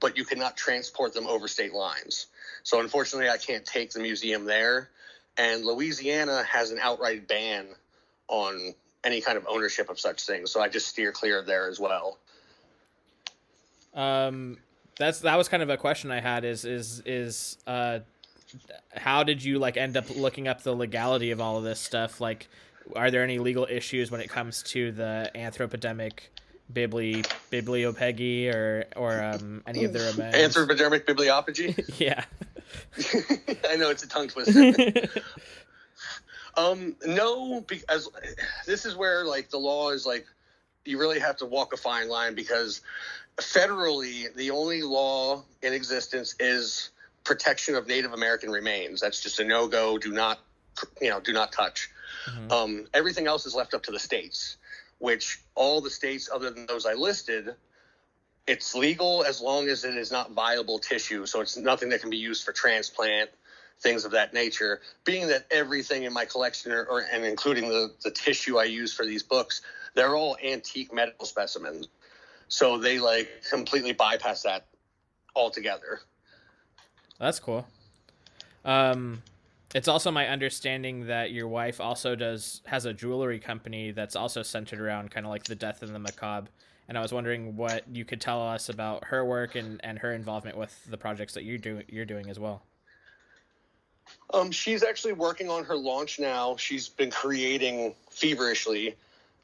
but 0.00 0.16
you 0.16 0.24
cannot 0.24 0.56
transport 0.56 1.14
them 1.14 1.26
over 1.26 1.48
state 1.48 1.72
lines. 1.72 2.26
So 2.62 2.80
unfortunately, 2.80 3.30
I 3.30 3.38
can't 3.38 3.64
take 3.64 3.92
the 3.92 4.00
museum 4.00 4.44
there. 4.44 4.90
And 5.38 5.64
Louisiana 5.64 6.42
has 6.44 6.70
an 6.70 6.78
outright 6.80 7.26
ban 7.26 7.66
on 8.28 8.74
any 9.04 9.20
kind 9.20 9.38
of 9.38 9.46
ownership 9.48 9.88
of 9.88 9.98
such 9.98 10.26
things. 10.26 10.50
So 10.50 10.60
I 10.60 10.68
just 10.68 10.88
steer 10.88 11.10
clear 11.10 11.38
of 11.38 11.46
there 11.46 11.68
as 11.68 11.80
well. 11.80 12.18
Um, 13.94 14.58
that's 15.02 15.20
that 15.20 15.36
was 15.36 15.48
kind 15.48 15.62
of 15.62 15.70
a 15.70 15.76
question 15.76 16.10
I 16.10 16.20
had. 16.20 16.44
Is 16.44 16.64
is 16.64 17.02
is 17.04 17.58
uh, 17.66 18.00
how 18.94 19.22
did 19.22 19.42
you 19.42 19.58
like 19.58 19.76
end 19.76 19.96
up 19.96 20.14
looking 20.14 20.48
up 20.48 20.62
the 20.62 20.74
legality 20.74 21.30
of 21.30 21.40
all 21.40 21.58
of 21.58 21.64
this 21.64 21.80
stuff? 21.80 22.20
Like, 22.20 22.48
are 22.94 23.10
there 23.10 23.22
any 23.22 23.38
legal 23.38 23.66
issues 23.68 24.10
when 24.10 24.20
it 24.20 24.28
comes 24.28 24.62
to 24.64 24.92
the 24.92 25.30
anthropodemic 25.34 26.20
bibli 26.72 27.26
bibliopegy 27.50 28.52
or 28.52 28.84
or 28.96 29.22
um, 29.22 29.62
any 29.66 29.84
of 29.84 29.92
the 29.92 29.98
remains? 30.16 30.54
Anthropodermic 30.54 31.04
bibliopegy. 31.04 31.98
yeah, 31.98 32.24
I 33.70 33.76
know 33.76 33.90
it's 33.90 34.04
a 34.04 34.08
tongue 34.08 34.28
twister. 34.28 35.08
um, 36.56 36.94
no, 37.06 37.62
because 37.62 38.08
this 38.66 38.84
is 38.84 38.96
where 38.96 39.24
like 39.24 39.50
the 39.50 39.58
law 39.58 39.90
is 39.90 40.06
like 40.06 40.26
you 40.84 40.98
really 40.98 41.20
have 41.20 41.36
to 41.38 41.46
walk 41.46 41.72
a 41.72 41.76
fine 41.76 42.08
line 42.08 42.34
because 42.34 42.80
federally 43.36 44.34
the 44.34 44.50
only 44.50 44.82
law 44.82 45.42
in 45.62 45.72
existence 45.72 46.34
is 46.40 46.90
protection 47.24 47.74
of 47.74 47.86
Native 47.86 48.12
American 48.12 48.50
remains. 48.50 49.00
That's 49.00 49.20
just 49.20 49.40
a 49.40 49.44
no 49.44 49.68
go. 49.68 49.98
Do 49.98 50.12
not 50.12 50.40
you 51.00 51.10
know 51.10 51.20
do 51.20 51.32
not 51.32 51.52
touch. 51.52 51.90
Mm-hmm. 52.26 52.52
Um, 52.52 52.86
everything 52.94 53.26
else 53.26 53.46
is 53.46 53.54
left 53.54 53.74
up 53.74 53.82
to 53.84 53.92
the 53.92 53.98
states, 53.98 54.56
which 54.98 55.40
all 55.54 55.80
the 55.80 55.90
states 55.90 56.28
other 56.32 56.50
than 56.50 56.66
those 56.66 56.86
I 56.86 56.94
listed, 56.94 57.54
it's 58.46 58.74
legal 58.74 59.24
as 59.24 59.40
long 59.40 59.68
as 59.68 59.84
it 59.84 59.96
is 59.96 60.10
not 60.10 60.32
viable 60.32 60.78
tissue. 60.78 61.26
So 61.26 61.40
it's 61.40 61.56
nothing 61.56 61.90
that 61.90 62.00
can 62.00 62.10
be 62.10 62.16
used 62.16 62.44
for 62.44 62.52
transplant, 62.52 63.30
things 63.82 64.04
of 64.04 64.12
that 64.12 64.32
nature. 64.32 64.80
Being 65.04 65.28
that 65.28 65.46
everything 65.50 66.04
in 66.04 66.12
my 66.12 66.24
collection, 66.24 66.72
or, 66.72 67.04
and 67.12 67.24
including 67.24 67.68
the 67.68 67.92
the 68.02 68.10
tissue 68.10 68.58
I 68.58 68.64
use 68.64 68.92
for 68.92 69.04
these 69.04 69.22
books, 69.22 69.62
they're 69.94 70.16
all 70.16 70.36
antique 70.42 70.92
medical 70.92 71.26
specimens. 71.26 71.88
So 72.48 72.78
they 72.78 72.98
like 72.98 73.28
completely 73.48 73.92
bypass 73.92 74.42
that 74.42 74.66
altogether. 75.34 76.00
That's 77.18 77.38
cool. 77.38 77.66
Um, 78.64 79.22
it's 79.74 79.88
also 79.88 80.10
my 80.10 80.28
understanding 80.28 81.06
that 81.06 81.32
your 81.32 81.48
wife 81.48 81.80
also 81.80 82.14
does 82.14 82.60
has 82.66 82.84
a 82.84 82.92
jewelry 82.92 83.38
company 83.38 83.90
that's 83.90 84.16
also 84.16 84.42
centered 84.42 84.80
around 84.80 85.10
kind 85.10 85.24
of 85.24 85.30
like 85.30 85.44
the 85.44 85.54
death 85.54 85.82
and 85.82 85.94
the 85.94 85.98
macabre. 85.98 86.48
And 86.88 86.98
I 86.98 87.00
was 87.00 87.12
wondering 87.12 87.56
what 87.56 87.84
you 87.90 88.04
could 88.04 88.20
tell 88.20 88.42
us 88.42 88.68
about 88.68 89.04
her 89.04 89.24
work 89.24 89.54
and, 89.54 89.80
and 89.82 89.98
her 90.00 90.12
involvement 90.12 90.56
with 90.58 90.84
the 90.90 90.98
projects 90.98 91.34
that 91.34 91.44
you 91.44 91.56
do 91.56 91.82
you're 91.88 92.04
doing 92.04 92.28
as 92.28 92.38
well. 92.38 92.62
Um, 94.32 94.50
she's 94.50 94.82
actually 94.82 95.12
working 95.12 95.50
on 95.50 95.64
her 95.64 95.76
launch 95.76 96.18
now. 96.18 96.56
She's 96.56 96.88
been 96.88 97.10
creating 97.10 97.94
feverishly. 98.10 98.96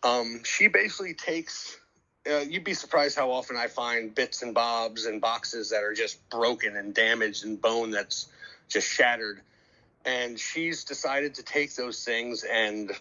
Um, 0.02 0.42
she 0.44 0.68
basically 0.68 1.14
takes. 1.14 1.78
Uh, 2.30 2.40
you'd 2.40 2.64
be 2.64 2.74
surprised 2.74 3.16
how 3.16 3.30
often 3.30 3.56
I 3.56 3.68
find 3.68 4.14
bits 4.14 4.42
and 4.42 4.54
bobs 4.54 5.06
and 5.06 5.20
boxes 5.20 5.70
that 5.70 5.82
are 5.82 5.94
just 5.94 6.28
broken 6.30 6.76
and 6.76 6.94
damaged 6.94 7.44
and 7.44 7.60
bone 7.60 7.90
that's 7.90 8.28
just 8.68 8.88
shattered. 8.88 9.40
And 10.04 10.38
she's 10.38 10.84
decided 10.84 11.34
to 11.34 11.42
take 11.42 11.74
those 11.74 12.04
things 12.04 12.44
and 12.44 12.92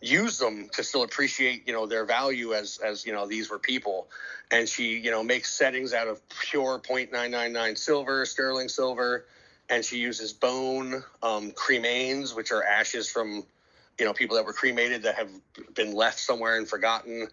use 0.00 0.38
them 0.38 0.68
to 0.74 0.84
still 0.84 1.02
appreciate, 1.02 1.66
you 1.66 1.72
know, 1.72 1.86
their 1.86 2.04
value 2.04 2.54
as 2.54 2.78
as 2.84 3.06
you 3.06 3.12
know 3.12 3.26
these 3.26 3.50
were 3.50 3.58
people. 3.58 4.08
And 4.50 4.68
she, 4.68 4.98
you 4.98 5.10
know, 5.10 5.22
makes 5.22 5.52
settings 5.52 5.92
out 5.92 6.08
of 6.08 6.20
pure 6.28 6.78
0.999 6.78 7.76
silver, 7.76 8.24
sterling 8.26 8.68
silver, 8.68 9.24
and 9.68 9.84
she 9.84 9.98
uses 9.98 10.32
bone 10.32 11.02
um, 11.22 11.50
cremains, 11.52 12.34
which 12.34 12.52
are 12.52 12.62
ashes 12.62 13.08
from 13.08 13.44
you 13.98 14.04
know 14.04 14.12
people 14.12 14.36
that 14.36 14.44
were 14.44 14.52
cremated 14.52 15.02
that 15.02 15.16
have 15.16 15.30
been 15.74 15.94
left 15.94 16.18
somewhere 16.18 16.56
and 16.56 16.68
forgotten. 16.68 17.28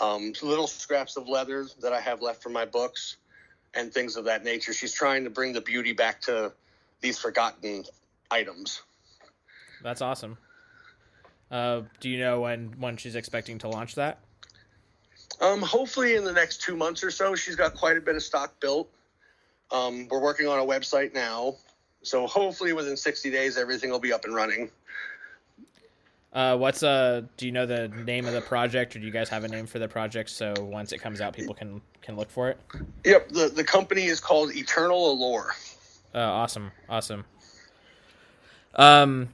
Um, 0.00 0.32
little 0.42 0.68
scraps 0.68 1.16
of 1.16 1.28
leather 1.28 1.66
that 1.80 1.92
i 1.92 2.00
have 2.00 2.22
left 2.22 2.40
from 2.40 2.52
my 2.52 2.64
books 2.64 3.16
and 3.74 3.92
things 3.92 4.16
of 4.16 4.24
that 4.26 4.44
nature. 4.44 4.72
She's 4.72 4.92
trying 4.92 5.24
to 5.24 5.30
bring 5.30 5.52
the 5.52 5.60
beauty 5.60 5.92
back 5.92 6.20
to 6.22 6.52
these 7.00 7.18
forgotten 7.18 7.84
items. 8.30 8.82
That's 9.82 10.00
awesome. 10.00 10.38
Uh, 11.50 11.82
do 12.00 12.08
you 12.10 12.18
know 12.18 12.42
when 12.42 12.74
when 12.78 12.96
she's 12.96 13.16
expecting 13.16 13.58
to 13.58 13.68
launch 13.68 13.94
that? 13.94 14.20
Um, 15.40 15.62
hopefully 15.62 16.16
in 16.16 16.24
the 16.24 16.32
next 16.32 16.62
two 16.62 16.76
months 16.76 17.02
or 17.02 17.10
so. 17.10 17.34
She's 17.34 17.56
got 17.56 17.74
quite 17.74 17.96
a 17.96 18.00
bit 18.00 18.16
of 18.16 18.22
stock 18.22 18.58
built. 18.60 18.90
Um, 19.70 20.08
we're 20.10 20.20
working 20.20 20.48
on 20.48 20.58
a 20.58 20.64
website 20.64 21.14
now 21.14 21.56
so 22.02 22.26
hopefully 22.26 22.72
within 22.72 22.96
60 22.96 23.30
days 23.30 23.56
everything 23.56 23.90
will 23.90 23.98
be 23.98 24.12
up 24.12 24.24
and 24.24 24.34
running 24.34 24.70
uh, 26.32 26.56
what's 26.56 26.82
uh? 26.82 27.22
Do 27.36 27.46
you 27.46 27.52
know 27.52 27.64
the 27.64 27.88
name 27.88 28.26
of 28.26 28.34
the 28.34 28.42
project, 28.42 28.94
or 28.94 28.98
do 28.98 29.06
you 29.06 29.10
guys 29.10 29.30
have 29.30 29.44
a 29.44 29.48
name 29.48 29.66
for 29.66 29.78
the 29.78 29.88
project? 29.88 30.28
So 30.28 30.52
once 30.58 30.92
it 30.92 30.98
comes 30.98 31.20
out, 31.20 31.32
people 31.32 31.54
can 31.54 31.80
can 32.02 32.16
look 32.16 32.30
for 32.30 32.50
it. 32.50 32.58
Yep 33.04 33.30
the 33.30 33.48
the 33.48 33.64
company 33.64 34.04
is 34.04 34.20
called 34.20 34.54
Eternal 34.54 35.12
Allure. 35.12 35.54
Uh, 36.14 36.18
awesome, 36.18 36.70
awesome. 36.88 37.24
Um, 38.74 39.30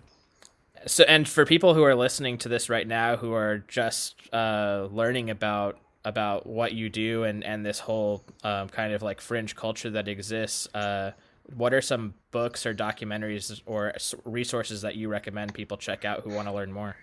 so 0.87 1.04
and 1.04 1.28
for 1.28 1.44
people 1.44 1.75
who 1.75 1.83
are 1.83 1.97
listening 1.97 2.38
to 2.38 2.49
this 2.49 2.71
right 2.71 2.87
now, 2.87 3.16
who 3.16 3.33
are 3.33 3.59
just 3.66 4.14
uh 4.33 4.88
learning 4.92 5.30
about 5.30 5.78
about 6.04 6.47
what 6.47 6.75
you 6.75 6.88
do 6.88 7.25
and 7.25 7.42
and 7.42 7.66
this 7.66 7.80
whole 7.80 8.23
um, 8.44 8.68
kind 8.68 8.92
of 8.92 9.02
like 9.02 9.21
fringe 9.21 9.56
culture 9.56 9.90
that 9.90 10.06
exists, 10.06 10.73
uh, 10.75 11.11
what 11.54 11.74
are 11.74 11.82
some 11.82 12.14
books 12.30 12.66
or 12.66 12.74
documentaries 12.74 13.60
or 13.66 13.94
resources 14.24 14.82
that 14.82 14.96
you 14.96 15.08
recommend 15.08 15.54
people 15.54 15.76
check 15.76 16.04
out 16.04 16.20
who 16.20 16.30
want 16.30 16.48
to 16.48 16.54
learn 16.54 16.72
more? 16.72 16.96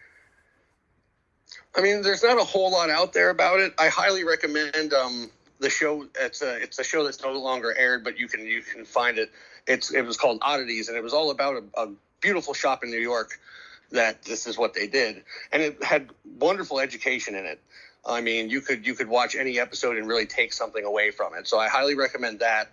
I 1.75 1.81
mean, 1.81 2.01
there's 2.01 2.23
not 2.23 2.39
a 2.39 2.43
whole 2.43 2.71
lot 2.71 2.89
out 2.89 3.13
there 3.13 3.29
about 3.29 3.59
it. 3.59 3.73
I 3.77 3.87
highly 3.87 4.23
recommend 4.23 4.93
um, 4.93 5.29
the 5.59 5.69
show. 5.69 6.05
It's 6.19 6.41
a 6.41 6.61
it's 6.61 6.79
a 6.79 6.83
show 6.83 7.03
that's 7.03 7.21
no 7.21 7.31
longer 7.33 7.73
aired, 7.77 8.03
but 8.03 8.17
you 8.17 8.27
can 8.27 8.45
you 8.45 8.61
can 8.61 8.85
find 8.85 9.17
it. 9.17 9.31
It's 9.67 9.91
it 9.93 10.05
was 10.05 10.17
called 10.17 10.39
Oddities, 10.41 10.89
and 10.89 10.97
it 10.97 11.03
was 11.03 11.13
all 11.13 11.31
about 11.31 11.63
a, 11.75 11.81
a 11.81 11.91
beautiful 12.19 12.53
shop 12.53 12.83
in 12.83 12.89
New 12.89 12.99
York 12.99 13.39
that 13.91 14.23
this 14.23 14.47
is 14.47 14.57
what 14.57 14.73
they 14.73 14.87
did, 14.87 15.23
and 15.51 15.61
it 15.61 15.83
had 15.83 16.09
wonderful 16.39 16.79
education 16.79 17.35
in 17.35 17.45
it. 17.45 17.59
I 18.05 18.21
mean, 18.21 18.49
you 18.49 18.61
could 18.61 18.85
you 18.85 18.95
could 18.95 19.07
watch 19.07 19.35
any 19.35 19.59
episode 19.59 19.97
and 19.97 20.07
really 20.07 20.25
take 20.25 20.53
something 20.53 20.83
away 20.83 21.11
from 21.11 21.35
it. 21.35 21.47
So 21.47 21.59
I 21.59 21.67
highly 21.67 21.95
recommend 21.95 22.39
that. 22.39 22.69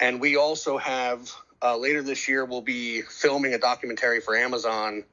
And 0.00 0.20
we 0.20 0.36
also 0.36 0.78
have 0.78 1.32
uh, 1.62 1.76
later 1.76 2.02
this 2.02 2.28
year, 2.28 2.44
we'll 2.44 2.60
be 2.60 3.02
filming 3.02 3.54
a 3.54 3.58
documentary 3.58 4.20
for 4.20 4.34
Amazon 4.34 5.04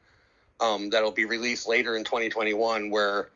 um, 0.59 0.89
that'll 0.89 1.11
be 1.11 1.25
released 1.25 1.67
later 1.67 1.95
in 1.95 2.03
2021, 2.03 2.89
where 2.89 3.29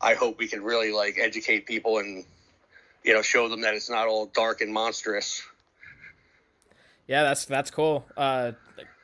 I 0.00 0.14
hope 0.14 0.38
we 0.38 0.46
can 0.46 0.62
really 0.62 0.92
like 0.92 1.18
educate 1.18 1.66
people 1.66 1.98
and 1.98 2.24
you 3.04 3.12
know 3.12 3.22
show 3.22 3.48
them 3.48 3.62
that 3.62 3.74
it's 3.74 3.90
not 3.90 4.06
all 4.06 4.26
dark 4.26 4.60
and 4.60 4.72
monstrous. 4.72 5.42
Yeah, 7.06 7.24
that's 7.24 7.44
that's 7.44 7.70
cool. 7.70 8.06
Uh, 8.16 8.52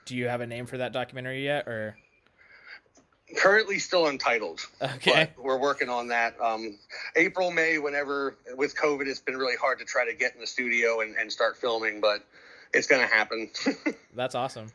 do 0.05 0.17
you 0.17 0.29
have 0.29 0.41
a 0.41 0.47
name 0.47 0.67
for 0.67 0.79
that 0.79 0.93
documentary 0.93 1.45
yet, 1.45 1.67
or? 1.67 1.97
Currently 3.35 3.79
still 3.79 4.07
untitled. 4.07 4.61
Okay. 4.81 5.31
But 5.35 5.45
we're 5.45 5.59
working 5.59 5.89
on 5.89 6.09
that. 6.09 6.41
Um, 6.41 6.79
April, 7.17 7.51
May, 7.51 7.79
whenever 7.79 8.37
with 8.57 8.77
COVID, 8.77 9.07
it's 9.07 9.21
been 9.21 9.37
really 9.37 9.57
hard 9.57 9.79
to 9.81 9.85
try 9.85 10.05
to 10.05 10.15
get 10.15 10.35
in 10.35 10.41
the 10.41 10.47
studio 10.47 11.01
and, 11.01 11.17
and 11.17 11.31
start 11.31 11.57
filming, 11.57 12.01
but 12.01 12.25
it's 12.73 12.87
going 12.87 13.07
to 13.07 13.13
happen. 13.13 13.51
That's 14.15 14.35
awesome. 14.35 14.69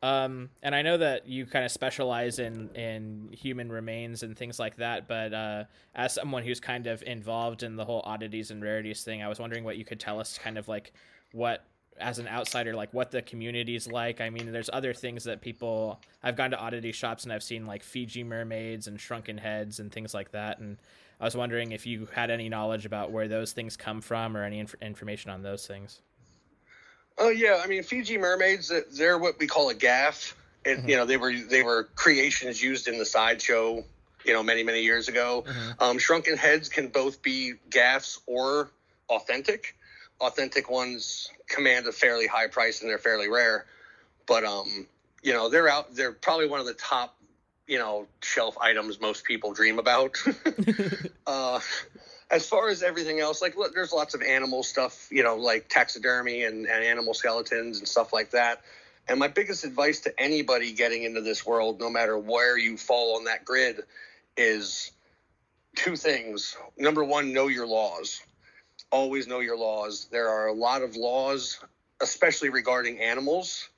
Um, 0.00 0.50
and 0.62 0.74
I 0.74 0.82
know 0.82 0.96
that 0.96 1.26
you 1.26 1.44
kind 1.44 1.64
of 1.64 1.72
specialize 1.72 2.38
in, 2.38 2.68
in 2.76 3.30
human 3.32 3.70
remains 3.70 4.22
and 4.22 4.36
things 4.36 4.58
like 4.60 4.76
that, 4.76 5.08
but 5.08 5.34
uh, 5.34 5.64
as 5.94 6.14
someone 6.14 6.44
who's 6.44 6.60
kind 6.60 6.86
of 6.86 7.02
involved 7.02 7.64
in 7.64 7.74
the 7.74 7.84
whole 7.84 8.02
oddities 8.04 8.52
and 8.52 8.62
rarities 8.62 9.02
thing, 9.02 9.24
I 9.24 9.28
was 9.28 9.40
wondering 9.40 9.64
what 9.64 9.76
you 9.76 9.84
could 9.84 9.98
tell 9.98 10.20
us 10.20 10.38
kind 10.38 10.56
of 10.56 10.68
like 10.68 10.92
what 11.32 11.64
as 12.00 12.18
an 12.18 12.28
outsider 12.28 12.74
like 12.74 12.92
what 12.92 13.10
the 13.10 13.22
community's 13.22 13.86
like. 13.86 14.20
I 14.20 14.30
mean 14.30 14.52
there's 14.52 14.70
other 14.72 14.94
things 14.94 15.24
that 15.24 15.40
people 15.40 16.00
i've 16.22 16.36
gone 16.36 16.50
to 16.50 16.58
oddity 16.58 16.92
shops 16.92 17.24
and 17.24 17.32
i've 17.32 17.42
seen 17.42 17.66
like 17.66 17.82
fiji 17.82 18.24
mermaids 18.24 18.86
and 18.86 19.00
shrunken 19.00 19.38
heads 19.38 19.78
and 19.80 19.92
things 19.92 20.14
like 20.14 20.32
that 20.32 20.58
and 20.58 20.76
i 21.20 21.24
was 21.24 21.36
wondering 21.36 21.72
if 21.72 21.86
you 21.86 22.08
had 22.12 22.30
any 22.30 22.48
knowledge 22.48 22.86
about 22.86 23.10
where 23.10 23.28
those 23.28 23.52
things 23.52 23.76
come 23.76 24.00
from 24.00 24.36
or 24.36 24.44
any 24.44 24.58
inf- 24.58 24.74
information 24.80 25.30
on 25.30 25.42
those 25.42 25.66
things. 25.66 26.00
Oh 27.18 27.30
yeah. 27.30 27.60
I 27.62 27.66
mean 27.66 27.82
fiji 27.82 28.18
mermaids 28.18 28.72
they're 28.96 29.18
what 29.18 29.38
we 29.38 29.46
call 29.46 29.70
a 29.70 29.74
gaff. 29.74 30.36
And 30.64 30.80
mm-hmm. 30.80 30.88
you 30.88 30.96
know 30.96 31.06
they 31.06 31.16
were 31.16 31.32
they 31.32 31.62
were 31.62 31.84
creations 31.94 32.62
used 32.62 32.88
in 32.88 32.98
the 32.98 33.06
sideshow 33.06 33.84
you 34.24 34.32
know 34.32 34.42
many 34.42 34.62
many 34.62 34.82
years 34.82 35.08
ago. 35.08 35.44
Mm-hmm. 35.46 35.82
um, 35.82 35.98
shrunken 35.98 36.36
heads 36.36 36.68
can 36.68 36.88
both 36.88 37.22
be 37.22 37.54
gaffs 37.70 38.20
or 38.26 38.70
authentic 39.08 39.76
authentic 40.20 40.70
ones 40.70 41.30
command 41.48 41.86
a 41.86 41.92
fairly 41.92 42.26
high 42.26 42.48
price 42.48 42.80
and 42.80 42.90
they're 42.90 42.98
fairly 42.98 43.28
rare. 43.28 43.66
But 44.26 44.44
um, 44.44 44.86
you 45.22 45.32
know, 45.32 45.48
they're 45.48 45.68
out. 45.68 45.94
They're 45.94 46.12
probably 46.12 46.48
one 46.48 46.60
of 46.60 46.66
the 46.66 46.74
top, 46.74 47.16
you 47.66 47.78
know, 47.78 48.06
shelf 48.22 48.56
items 48.60 49.00
most 49.00 49.24
people 49.24 49.52
dream 49.52 49.78
about. 49.78 50.16
uh, 51.26 51.60
as 52.30 52.46
far 52.46 52.68
as 52.68 52.82
everything 52.82 53.20
else, 53.20 53.40
like 53.40 53.56
look, 53.56 53.74
there's 53.74 53.92
lots 53.92 54.14
of 54.14 54.22
animal 54.22 54.62
stuff, 54.62 55.08
you 55.10 55.22
know, 55.22 55.36
like 55.36 55.68
taxidermy 55.68 56.44
and, 56.44 56.66
and 56.66 56.84
animal 56.84 57.14
skeletons 57.14 57.78
and 57.78 57.88
stuff 57.88 58.12
like 58.12 58.30
that. 58.32 58.62
And 59.08 59.18
my 59.18 59.28
biggest 59.28 59.64
advice 59.64 60.00
to 60.00 60.20
anybody 60.20 60.72
getting 60.72 61.04
into 61.04 61.22
this 61.22 61.46
world, 61.46 61.80
no 61.80 61.88
matter 61.88 62.18
where 62.18 62.58
you 62.58 62.76
fall 62.76 63.16
on 63.16 63.24
that 63.24 63.46
grid, 63.46 63.80
is 64.36 64.92
two 65.76 65.96
things. 65.96 66.54
Number 66.76 67.02
one, 67.02 67.32
know 67.32 67.46
your 67.46 67.66
laws 67.66 68.20
always 68.90 69.26
know 69.26 69.40
your 69.40 69.56
laws. 69.56 70.08
There 70.10 70.28
are 70.28 70.46
a 70.46 70.52
lot 70.52 70.82
of 70.82 70.96
laws, 70.96 71.58
especially 72.00 72.48
regarding 72.50 73.00
animals, 73.00 73.68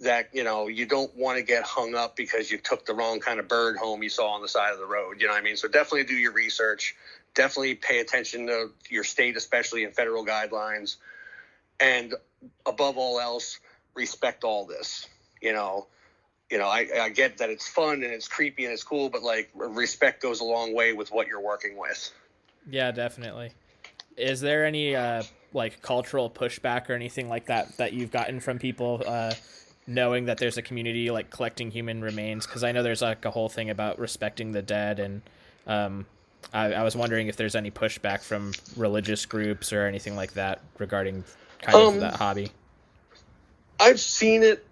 that 0.00 0.28
you 0.32 0.44
know 0.44 0.68
you 0.68 0.86
don't 0.86 1.14
want 1.16 1.38
to 1.38 1.42
get 1.42 1.62
hung 1.64 1.94
up 1.94 2.16
because 2.16 2.50
you 2.50 2.58
took 2.58 2.84
the 2.84 2.94
wrong 2.94 3.18
kind 3.20 3.40
of 3.40 3.48
bird 3.48 3.76
home 3.76 4.02
you 4.02 4.10
saw 4.10 4.28
on 4.32 4.42
the 4.42 4.48
side 4.48 4.72
of 4.72 4.78
the 4.78 4.86
road. 4.86 5.20
You 5.20 5.26
know 5.26 5.32
what 5.32 5.40
I 5.40 5.44
mean? 5.44 5.56
So 5.56 5.68
definitely 5.68 6.04
do 6.04 6.14
your 6.14 6.32
research. 6.32 6.94
Definitely 7.34 7.76
pay 7.76 8.00
attention 8.00 8.46
to 8.46 8.70
your 8.88 9.04
state, 9.04 9.36
especially 9.36 9.84
in 9.84 9.92
federal 9.92 10.24
guidelines, 10.24 10.96
and 11.80 12.14
above 12.64 12.96
all 12.96 13.20
else, 13.20 13.58
respect 13.94 14.44
all 14.44 14.66
this. 14.66 15.06
You 15.42 15.52
know, 15.52 15.86
you 16.50 16.58
know, 16.58 16.66
I, 16.66 16.88
I 17.00 17.08
get 17.10 17.38
that 17.38 17.50
it's 17.50 17.68
fun 17.68 18.02
and 18.02 18.12
it's 18.12 18.28
creepy 18.28 18.64
and 18.64 18.72
it's 18.72 18.84
cool, 18.84 19.10
but 19.10 19.22
like 19.22 19.50
respect 19.54 20.22
goes 20.22 20.40
a 20.40 20.44
long 20.44 20.74
way 20.74 20.92
with 20.92 21.10
what 21.10 21.26
you're 21.26 21.42
working 21.42 21.76
with. 21.76 22.10
Yeah, 22.68 22.90
definitely 22.90 23.52
is 24.16 24.40
there 24.40 24.64
any 24.64 24.96
uh, 24.96 25.22
like 25.52 25.82
cultural 25.82 26.30
pushback 26.30 26.88
or 26.88 26.94
anything 26.94 27.28
like 27.28 27.46
that 27.46 27.76
that 27.78 27.92
you've 27.92 28.10
gotten 28.10 28.40
from 28.40 28.58
people 28.58 29.02
uh, 29.06 29.34
knowing 29.86 30.26
that 30.26 30.38
there's 30.38 30.56
a 30.56 30.62
community 30.62 31.10
like 31.10 31.30
collecting 31.30 31.70
human 31.70 32.02
remains? 32.02 32.46
Because 32.46 32.64
I 32.64 32.72
know 32.72 32.82
there's 32.82 33.02
like 33.02 33.24
a 33.24 33.30
whole 33.30 33.48
thing 33.48 33.70
about 33.70 33.98
respecting 33.98 34.52
the 34.52 34.62
dead 34.62 34.98
and 34.98 35.22
um, 35.66 36.06
I, 36.52 36.72
I, 36.72 36.82
was 36.82 36.94
wondering 36.94 37.26
if 37.26 37.36
there's 37.36 37.56
any 37.56 37.70
pushback 37.70 38.22
from 38.22 38.52
religious 38.76 39.26
groups 39.26 39.72
or 39.72 39.86
anything 39.86 40.14
like 40.14 40.34
that 40.34 40.60
regarding 40.78 41.24
kind 41.60 41.76
um, 41.76 41.94
of 41.94 42.00
that 42.00 42.14
hobby. 42.14 42.50
I've 43.80 44.00
seen 44.00 44.42
it 44.42 44.64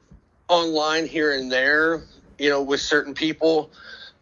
online 0.49 1.07
here 1.07 1.35
and 1.35 1.51
there, 1.51 2.03
you 2.39 2.49
know, 2.49 2.63
with 2.63 2.81
certain 2.81 3.15
people. 3.15 3.71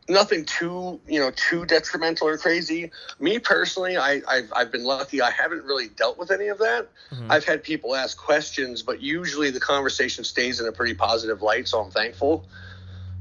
Nothing 0.08 0.44
too, 0.44 1.00
you 1.06 1.20
know, 1.20 1.30
too 1.30 1.64
detrimental 1.64 2.26
or 2.26 2.36
crazy. 2.36 2.90
Me 3.20 3.38
personally, 3.38 3.96
I, 3.96 4.20
have 4.28 4.52
I've 4.54 4.72
been 4.72 4.84
lucky. 4.84 5.22
I 5.22 5.30
haven't 5.30 5.64
really 5.64 5.88
dealt 5.88 6.18
with 6.18 6.30
any 6.30 6.48
of 6.48 6.58
that. 6.58 6.88
Mm-hmm. 7.10 7.30
I've 7.30 7.44
had 7.44 7.62
people 7.62 7.94
ask 7.94 8.16
questions, 8.16 8.82
but 8.82 9.00
usually 9.00 9.50
the 9.50 9.60
conversation 9.60 10.24
stays 10.24 10.60
in 10.60 10.66
a 10.66 10.72
pretty 10.72 10.94
positive 10.94 11.40
light, 11.40 11.68
so 11.68 11.80
I'm 11.80 11.90
thankful. 11.90 12.44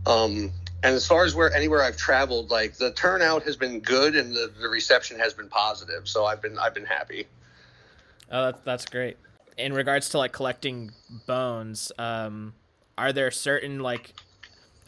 Um, 0.07 0.51
and 0.83 0.95
as 0.95 1.05
far 1.05 1.23
as 1.25 1.35
where 1.35 1.53
anywhere 1.53 1.83
I've 1.83 1.97
traveled, 1.97 2.49
like 2.49 2.75
the 2.75 2.91
turnout 2.91 3.43
has 3.43 3.55
been 3.55 3.79
good 3.81 4.15
and 4.15 4.33
the, 4.33 4.51
the 4.59 4.67
reception 4.67 5.19
has 5.19 5.33
been 5.33 5.47
positive. 5.47 6.07
So 6.07 6.25
I've 6.25 6.41
been 6.41 6.57
I've 6.57 6.73
been 6.73 6.85
happy. 6.85 7.27
Oh, 8.31 8.45
that's 8.45 8.61
that's 8.61 8.85
great. 8.85 9.17
In 9.57 9.73
regards 9.73 10.09
to 10.09 10.17
like 10.17 10.31
collecting 10.31 10.91
bones, 11.27 11.91
um, 11.99 12.53
are 12.97 13.13
there 13.13 13.29
certain 13.29 13.79
like 13.79 14.13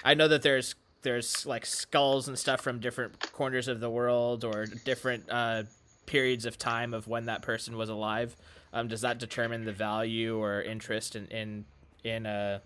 I 0.04 0.16
know 0.16 0.28
that 0.28 0.42
there's 0.42 0.74
there's 1.04 1.46
like 1.46 1.66
skulls 1.66 2.28
and 2.28 2.38
stuff 2.38 2.62
from 2.62 2.80
different 2.80 3.32
corners 3.32 3.68
of 3.68 3.80
the 3.80 3.90
world 3.90 4.44
or 4.44 4.66
different 4.66 5.26
uh, 5.30 5.64
periods 6.06 6.46
of 6.46 6.58
time 6.58 6.94
of 6.94 7.08
when 7.08 7.26
that 7.26 7.42
person 7.42 7.78
was 7.78 7.90
alive. 7.90 8.36
Um, 8.74 8.88
does 8.88 9.02
that 9.02 9.20
determine 9.20 9.66
the 9.66 9.72
value 9.72 10.38
or 10.42 10.62
interest 10.62 11.16
in 11.16 11.28
in 11.28 11.66
in 12.04 12.26
uh, 12.26 12.60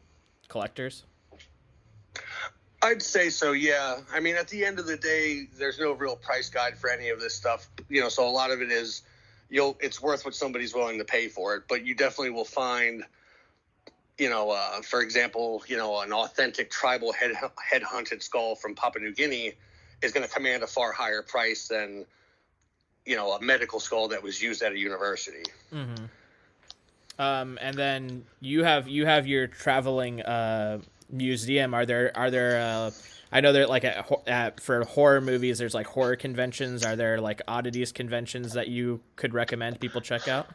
collectors? 0.48 1.04
I'd 2.82 3.02
say 3.02 3.30
so, 3.30 3.54
yeah. 3.54 3.98
I 4.14 4.20
mean, 4.20 4.36
at 4.36 4.48
the 4.48 4.64
end 4.64 4.80
of 4.80 4.86
the 4.86 4.98
day, 4.98 5.48
there's 5.58 5.80
no 5.80 5.94
real 5.94 6.16
price 6.16 6.50
guide 6.50 6.78
for 6.78 6.90
any 6.90 7.10
of 7.10 7.20
this 7.20 7.34
stuff, 7.34 7.70
you 7.90 8.02
know. 8.02 8.10
So 8.10 8.28
a 8.28 8.30
lot 8.30 8.52
of 8.52 8.62
it 8.62 8.72
is, 8.72 9.02
you'll 9.50 9.78
it's 9.80 10.02
worth 10.02 10.26
what 10.26 10.36
somebody's 10.36 10.76
willing 10.76 11.00
to 11.00 11.04
pay 11.04 11.28
for 11.28 11.56
it. 11.56 11.64
But 11.68 11.86
you 11.86 11.96
definitely 11.96 12.30
will 12.30 12.46
find, 12.46 13.04
you 14.18 14.30
know, 14.30 14.52
uh, 14.52 14.82
for 14.82 15.02
example, 15.02 15.64
you 15.68 15.78
know, 15.78 16.02
an 16.02 16.12
authentic 16.12 16.72
tribal 16.72 17.14
head 17.14 17.34
skull 18.20 18.56
from 18.56 18.76
Papua 18.76 19.04
New 19.04 19.14
Guinea 19.14 19.54
is 20.02 20.12
going 20.12 20.28
to 20.28 20.34
command 20.34 20.64
a 20.64 20.68
far 20.68 20.92
higher 20.92 21.22
price 21.22 21.68
than, 21.68 22.06
you 23.06 23.16
know, 23.16 23.34
a 23.34 23.42
medical 23.42 23.80
skull 23.80 24.08
that 24.10 24.22
was 24.22 24.42
used 24.42 24.62
at 24.62 24.72
a 24.72 24.78
university. 24.78 25.44
Mm-hmm. 25.74 26.06
Um, 27.20 27.58
and 27.62 27.76
then 27.76 28.26
you 28.42 28.64
have 28.64 28.88
you 28.88 29.06
have 29.06 29.26
your 29.28 29.48
traveling. 29.48 30.22
Uh 30.22 30.80
museum 31.10 31.74
are 31.74 31.86
there 31.86 32.12
are 32.16 32.30
there 32.30 32.62
uh, 32.62 32.92
I 33.32 33.42
know 33.42 33.54
there 33.54 33.68
like 33.68 33.84
at, 33.84 34.10
at, 34.28 34.60
for 34.60 34.84
horror 34.84 35.22
movies 35.22 35.58
there's 35.58 35.74
like 35.74 35.88
horror 35.88 36.16
conventions 36.16 36.86
are 36.86 36.96
there 36.96 37.20
like 37.20 37.42
oddities 37.48 37.92
conventions 37.92 38.54
that 38.54 38.68
you 38.68 39.02
could 39.16 39.34
recommend 39.34 39.80
people 39.80 40.02
check 40.02 40.28
out 40.28 40.48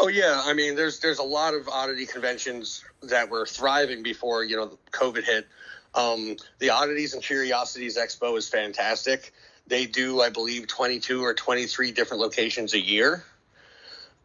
Oh 0.00 0.08
yeah, 0.08 0.42
I 0.44 0.52
mean 0.52 0.74
there's 0.74 1.00
there's 1.00 1.18
a 1.18 1.24
lot 1.24 1.54
of 1.54 1.68
oddity 1.68 2.06
conventions 2.06 2.84
that 3.02 3.30
were 3.30 3.46
thriving 3.46 4.02
before, 4.02 4.44
you 4.44 4.56
know, 4.56 4.78
COVID 4.90 5.24
hit. 5.24 5.46
Um, 5.94 6.36
the 6.58 6.70
Oddities 6.70 7.14
and 7.14 7.22
Curiosities 7.22 7.96
Expo 7.96 8.36
is 8.36 8.48
fantastic. 8.48 9.32
They 9.66 9.86
do, 9.86 10.20
I 10.20 10.28
believe, 10.28 10.66
22 10.66 11.24
or 11.24 11.34
23 11.34 11.90
different 11.92 12.22
locations 12.22 12.74
a 12.74 12.80
year. 12.80 13.24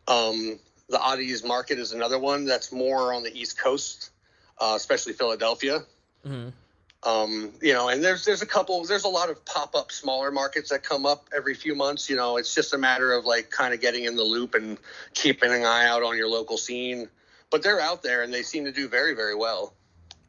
Um, 0.07 0.59
the 0.89 0.99
Oddities 0.99 1.43
Market 1.43 1.79
is 1.79 1.93
another 1.93 2.19
one 2.19 2.45
that's 2.45 2.71
more 2.71 3.13
on 3.13 3.23
the 3.23 3.33
East 3.33 3.57
Coast 3.57 4.11
uh, 4.61 4.73
especially 4.75 5.13
Philadelphia. 5.13 5.79
Mm-hmm. 6.25 6.49
Um, 7.03 7.51
you 7.61 7.73
know, 7.73 7.89
and 7.89 8.03
there's 8.03 8.25
there's 8.25 8.43
a 8.43 8.45
couple 8.45 8.83
there's 8.85 9.05
a 9.05 9.09
lot 9.09 9.29
of 9.29 9.43
pop 9.45 9.75
up 9.75 9.91
smaller 9.91 10.29
markets 10.29 10.69
that 10.69 10.83
come 10.83 11.05
up 11.05 11.29
every 11.35 11.55
few 11.55 11.73
months. 11.73 12.09
You 12.09 12.15
know, 12.15 12.37
it's 12.37 12.53
just 12.53 12.73
a 12.73 12.77
matter 12.77 13.11
of 13.13 13.25
like 13.25 13.49
kind 13.49 13.73
of 13.73 13.81
getting 13.81 14.03
in 14.03 14.15
the 14.15 14.23
loop 14.23 14.53
and 14.53 14.77
keeping 15.15 15.51
an 15.51 15.63
eye 15.63 15.87
out 15.87 16.03
on 16.03 16.15
your 16.15 16.27
local 16.27 16.57
scene. 16.57 17.09
But 17.49 17.63
they're 17.63 17.81
out 17.81 18.03
there 18.03 18.21
and 18.21 18.31
they 18.31 18.43
seem 18.43 18.65
to 18.65 18.71
do 18.71 18.87
very 18.87 19.15
very 19.15 19.35
well. 19.35 19.73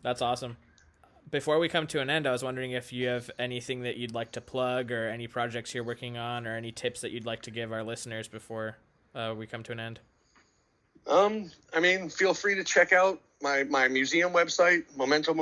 That's 0.03 0.23
awesome. 0.23 0.57
Before 1.31 1.59
we 1.59 1.69
come 1.69 1.87
to 1.89 2.01
an 2.01 2.11
end, 2.11 2.27
I 2.27 2.33
was 2.33 2.43
wondering 2.43 2.73
if 2.73 2.93
you 2.93 3.09
have 3.09 3.31
anything 3.39 3.83
that 3.83 3.97
you'd 3.97 4.15
like 4.15 4.33
to 4.33 4.41
plug 4.41 4.93
or 4.93 5.09
any 5.09 5.27
projects 5.27 5.75
you're 5.75 5.85
working 5.85 6.19
on 6.19 6.47
or 6.47 6.57
any 6.57 6.73
tips 6.73 7.01
that 7.03 7.11
you'd 7.11 7.25
like 7.25 7.43
to 7.43 7.51
give 7.51 7.73
our 7.73 7.83
listeners 7.83 8.29
before 8.29 8.77
uh, 9.15 9.35
we 9.37 9.47
come 9.47 9.63
to 9.63 9.73
an 9.73 9.81
end. 9.81 10.01
Um, 11.07 11.51
I 11.75 11.81
mean, 11.81 12.09
feel 12.09 12.35
free 12.35 12.55
to 12.55 12.65
check 12.65 12.93
out 12.93 13.21
my 13.43 13.65
my 13.65 13.89
museum 13.89 14.33
website, 14.33 14.85
Memento 14.97 15.35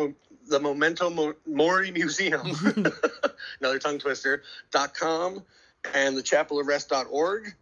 the 0.50 0.60
Memento 0.60 1.34
Mori 1.46 1.90
Museum, 1.90 2.52
another 3.60 3.78
tongue 3.78 3.98
twister 3.98 4.42
dot 4.70 4.92
com, 4.94 5.42
and 5.94 6.16
the 6.16 6.22
chapelofrest.org. 6.22 7.54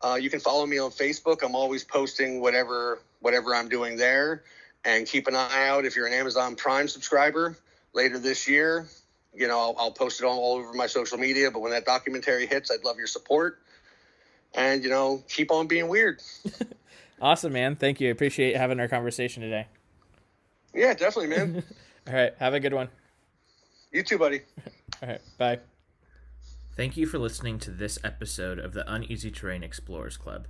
Uh, 0.00 0.14
you 0.14 0.30
can 0.30 0.40
follow 0.40 0.64
me 0.64 0.78
on 0.78 0.90
Facebook. 0.90 1.42
I'm 1.42 1.54
always 1.56 1.84
posting 1.84 2.40
whatever 2.40 3.00
whatever 3.20 3.54
I'm 3.54 3.68
doing 3.68 3.96
there, 3.96 4.44
and 4.84 5.06
keep 5.06 5.26
an 5.26 5.34
eye 5.34 5.68
out 5.68 5.84
if 5.84 5.96
you're 5.96 6.06
an 6.06 6.14
Amazon 6.14 6.56
Prime 6.56 6.88
subscriber 6.88 7.56
later 7.92 8.18
this 8.18 8.48
year. 8.48 8.86
You 9.34 9.46
know, 9.46 9.58
I'll, 9.58 9.74
I'll 9.78 9.92
post 9.92 10.20
it 10.20 10.24
all, 10.24 10.38
all 10.38 10.56
over 10.56 10.72
my 10.72 10.86
social 10.86 11.18
media. 11.18 11.50
But 11.50 11.60
when 11.60 11.72
that 11.72 11.84
documentary 11.84 12.46
hits, 12.46 12.70
I'd 12.70 12.84
love 12.84 12.96
your 12.96 13.06
support. 13.06 13.60
And 14.54 14.82
you 14.82 14.88
know, 14.88 15.22
keep 15.28 15.50
on 15.50 15.66
being 15.66 15.88
weird. 15.88 16.22
awesome, 17.20 17.52
man. 17.52 17.76
Thank 17.76 18.00
you. 18.00 18.08
I 18.08 18.12
appreciate 18.12 18.56
having 18.56 18.80
our 18.80 18.88
conversation 18.88 19.42
today. 19.42 19.66
Yeah, 20.74 20.94
definitely, 20.94 21.36
man. 21.36 21.64
All 22.08 22.14
right. 22.14 22.32
Have 22.38 22.54
a 22.54 22.60
good 22.60 22.72
one. 22.72 22.88
You 23.92 24.02
too, 24.02 24.18
buddy. 24.18 24.40
All 25.02 25.08
right. 25.08 25.20
Bye. 25.36 25.58
Thank 26.74 26.96
you 26.96 27.06
for 27.06 27.18
listening 27.18 27.58
to 27.60 27.70
this 27.70 27.98
episode 28.02 28.58
of 28.58 28.72
the 28.72 28.90
Uneasy 28.90 29.30
Terrain 29.30 29.62
Explorers 29.62 30.16
Club. 30.16 30.46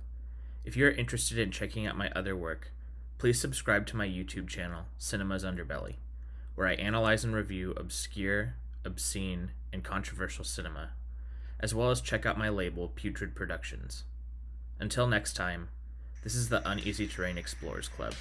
If 0.63 0.77
you're 0.77 0.91
interested 0.91 1.37
in 1.37 1.51
checking 1.51 1.85
out 1.85 1.97
my 1.97 2.11
other 2.11 2.35
work, 2.35 2.71
please 3.17 3.41
subscribe 3.41 3.87
to 3.87 3.97
my 3.97 4.07
YouTube 4.07 4.47
channel, 4.47 4.83
Cinema's 4.97 5.43
Underbelly, 5.43 5.95
where 6.55 6.67
I 6.67 6.75
analyze 6.75 7.25
and 7.25 7.35
review 7.35 7.71
obscure, 7.75 8.55
obscene, 8.85 9.51
and 9.73 9.83
controversial 9.83 10.45
cinema, 10.45 10.91
as 11.59 11.75
well 11.75 11.91
as 11.91 11.99
check 11.99 12.25
out 12.25 12.37
my 12.37 12.49
label, 12.49 12.87
Putrid 12.89 13.35
Productions. 13.35 14.03
Until 14.79 15.07
next 15.07 15.33
time, 15.33 15.69
this 16.23 16.35
is 16.35 16.47
the 16.47 16.67
Uneasy 16.69 17.07
Terrain 17.07 17.37
Explorers 17.37 17.89
Club. 17.89 18.13